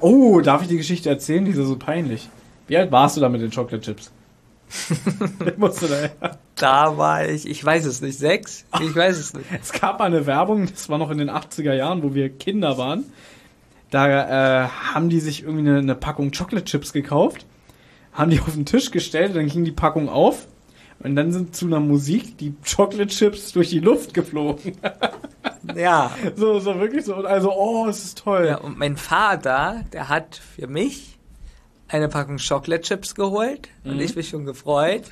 Oh, 0.00 0.40
darf 0.40 0.62
ich 0.62 0.68
die 0.68 0.76
Geschichte 0.76 1.08
erzählen? 1.08 1.44
Die 1.44 1.52
ist 1.52 1.58
ja 1.58 1.64
so 1.64 1.76
peinlich. 1.76 2.28
Wie 2.66 2.76
alt 2.76 2.90
warst 2.92 3.16
du 3.16 3.20
da 3.20 3.28
mit 3.28 3.40
den 3.40 3.50
Chocolate 3.50 3.80
Chips? 3.80 4.10
Da? 6.20 6.38
Da 6.56 6.96
war 6.96 7.28
ich, 7.28 7.48
ich 7.48 7.64
weiß 7.64 7.84
es 7.84 8.00
nicht, 8.00 8.18
sechs? 8.18 8.64
Ich 8.80 8.94
weiß 8.94 9.18
es 9.18 9.34
nicht. 9.34 9.46
Es 9.60 9.72
gab 9.72 9.98
mal 9.98 10.06
eine 10.06 10.26
Werbung, 10.26 10.66
das 10.66 10.88
war 10.88 10.98
noch 10.98 11.10
in 11.10 11.18
den 11.18 11.30
80er 11.30 11.74
Jahren, 11.74 12.02
wo 12.02 12.14
wir 12.14 12.30
Kinder 12.30 12.78
waren. 12.78 13.04
Da 13.90 14.64
äh, 14.64 14.68
haben 14.68 15.08
die 15.08 15.20
sich 15.20 15.42
irgendwie 15.42 15.68
eine, 15.68 15.78
eine 15.78 15.94
Packung 15.94 16.30
Chocolate 16.30 16.64
Chips 16.64 16.92
gekauft, 16.92 17.46
haben 18.12 18.30
die 18.30 18.40
auf 18.40 18.54
den 18.54 18.66
Tisch 18.66 18.90
gestellt, 18.90 19.36
dann 19.36 19.46
ging 19.46 19.64
die 19.64 19.72
Packung 19.72 20.08
auf 20.08 20.48
und 21.00 21.16
dann 21.16 21.32
sind 21.32 21.54
zu 21.54 21.66
einer 21.66 21.80
Musik 21.80 22.38
die 22.38 22.54
Chocolate 22.64 23.08
Chips 23.08 23.52
durch 23.52 23.70
die 23.70 23.80
Luft 23.80 24.14
geflogen. 24.14 24.72
Ja. 25.74 26.10
so, 26.36 26.58
so 26.60 26.78
wirklich 26.78 27.04
so. 27.04 27.16
Und 27.16 27.26
also, 27.26 27.52
oh, 27.52 27.86
es 27.88 28.04
ist 28.04 28.18
toll. 28.18 28.46
ja. 28.46 28.56
Und 28.58 28.78
mein 28.78 28.96
Vater, 28.96 29.84
der 29.92 30.08
hat 30.08 30.40
für 30.56 30.66
mich 30.66 31.18
eine 31.88 32.08
Packung 32.08 32.38
Chocolate 32.38 32.82
Chips 32.82 33.14
geholt 33.14 33.68
und 33.84 34.00
ich 34.00 34.16
mich 34.16 34.28
schon 34.30 34.46
gefreut. 34.46 35.04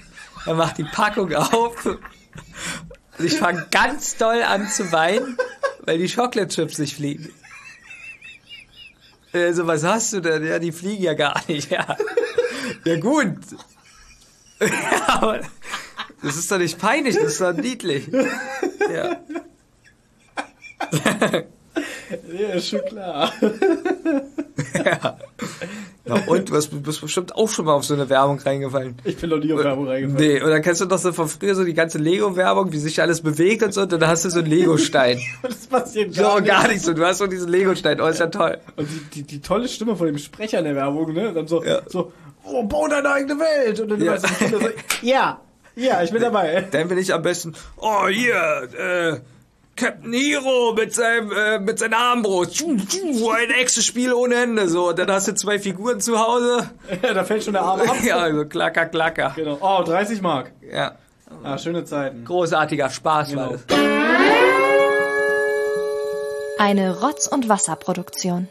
Er 0.46 0.54
macht 0.54 0.78
die 0.78 0.84
Packung 0.84 1.32
auf 1.34 1.86
und 1.86 3.24
ich 3.24 3.38
fange 3.38 3.66
ganz 3.70 4.16
doll 4.16 4.42
an 4.42 4.68
zu 4.68 4.90
weinen, 4.90 5.36
weil 5.82 5.98
die 5.98 6.08
Chocolate 6.08 6.48
Chips 6.48 6.78
nicht 6.78 6.96
fliegen. 6.96 7.30
Also, 9.32 9.66
was 9.66 9.84
hast 9.84 10.12
du 10.12 10.20
denn? 10.20 10.44
Ja, 10.44 10.58
die 10.58 10.72
fliegen 10.72 11.02
ja 11.02 11.14
gar 11.14 11.40
nicht. 11.48 11.70
Ja, 11.70 11.96
ja 12.84 12.98
gut. 12.98 13.36
Ja, 14.60 14.68
aber 15.08 15.40
das 16.22 16.36
ist 16.36 16.52
doch 16.52 16.58
nicht 16.58 16.78
peinlich, 16.78 17.16
das 17.16 17.32
ist 17.32 17.40
doch 17.40 17.52
niedlich. 17.52 18.06
Ja. 18.92 19.16
Ja, 22.38 22.48
ist 22.50 22.68
schon 22.68 22.84
klar. 22.84 23.32
Na 26.04 26.16
und, 26.26 26.50
du 26.50 26.82
bist 26.82 27.00
bestimmt 27.00 27.34
auch 27.36 27.48
schon 27.48 27.64
mal 27.64 27.74
auf 27.74 27.84
so 27.84 27.94
eine 27.94 28.08
Werbung 28.08 28.38
reingefallen. 28.40 28.96
Ich 29.04 29.16
bin 29.16 29.30
noch 29.30 29.38
nie 29.38 29.52
auf 29.52 29.62
Werbung 29.62 29.86
reingefallen. 29.86 30.32
Nee, 30.34 30.42
und 30.42 30.50
dann 30.50 30.60
kennst 30.62 30.80
du 30.80 30.86
doch 30.86 30.98
so 30.98 31.12
von 31.12 31.28
früher 31.28 31.54
so 31.54 31.64
die 31.64 31.74
ganze 31.74 31.98
Lego-Werbung, 31.98 32.72
wie 32.72 32.78
sich 32.78 33.00
alles 33.00 33.20
bewegt 33.22 33.62
und 33.62 33.72
so, 33.72 33.82
und 33.82 33.92
dann 33.92 34.06
hast 34.06 34.24
du 34.24 34.30
so 34.30 34.40
einen 34.40 34.48
Lego-Stein. 34.50 35.20
Das 35.42 35.66
passiert 35.66 36.12
so, 36.14 36.22
gar 36.22 36.40
nicht. 36.40 36.48
gar 36.50 36.68
nicht 36.68 36.82
so, 36.82 36.92
du 36.92 37.04
hast 37.04 37.18
so 37.18 37.26
diesen 37.26 37.48
Lego-Stein, 37.48 38.00
oh, 38.00 38.06
ist 38.06 38.18
ja 38.20 38.26
toll. 38.26 38.58
Und 38.76 38.88
die, 38.90 39.00
die, 39.14 39.22
die 39.22 39.40
tolle 39.40 39.68
Stimme 39.68 39.94
von 39.96 40.06
dem 40.06 40.18
Sprecher 40.18 40.58
in 40.58 40.64
der 40.64 40.74
Werbung, 40.74 41.12
ne? 41.12 41.32
Dann 41.32 41.46
so, 41.46 41.62
Ja. 41.64 41.82
so, 41.86 42.12
oh, 42.44 42.64
bau 42.64 42.88
deine 42.88 43.08
eigene 43.08 43.38
Welt. 43.38 43.80
Und 43.80 43.88
dann 43.90 44.00
Ja. 44.02 44.14
ja. 44.14 44.18
so, 44.20 44.26
die 44.26 44.34
Kinder 44.34 44.60
so, 44.60 44.68
ja, 45.02 45.40
ja, 45.76 46.02
ich 46.02 46.10
bin 46.10 46.20
dabei. 46.20 46.66
Dann 46.70 46.88
bin 46.88 46.98
ich 46.98 47.14
am 47.14 47.22
besten, 47.22 47.54
oh, 47.78 48.08
hier, 48.08 48.68
äh, 48.76 49.20
Captain 49.74 50.12
Hero 50.12 50.74
mit 50.76 50.94
seinem, 50.94 51.32
äh, 51.32 51.58
mit 51.58 51.78
seiner 51.78 51.96
Armbrust. 51.98 52.62
Ein 52.64 53.50
Echsenspiel 53.58 54.12
ohne 54.12 54.34
Ende, 54.36 54.68
so. 54.68 54.90
Und 54.90 54.98
dann 54.98 55.10
hast 55.10 55.28
du 55.28 55.34
zwei 55.34 55.58
Figuren 55.58 56.00
zu 56.00 56.18
Hause. 56.18 56.70
Ja, 57.02 57.14
da 57.14 57.24
fällt 57.24 57.44
schon 57.44 57.54
der 57.54 57.62
Arm 57.62 57.80
ab. 57.80 57.96
Ja, 58.04 58.16
also 58.18 58.44
klacker, 58.44 58.86
klacker. 58.86 59.32
Genau. 59.34 59.58
Oh, 59.60 59.82
30 59.82 60.20
Mark. 60.22 60.52
Ja, 60.70 60.96
Ah, 61.42 61.56
schöne 61.56 61.84
Zeiten. 61.84 62.24
großartiger 62.26 62.90
Spaß 62.90 63.34
war 63.34 63.48
Genau. 63.48 63.58
das. 63.68 63.78
Eine 66.58 67.00
Rotz- 67.00 67.26
und 67.26 67.48
Wasserproduktion. 67.48 68.48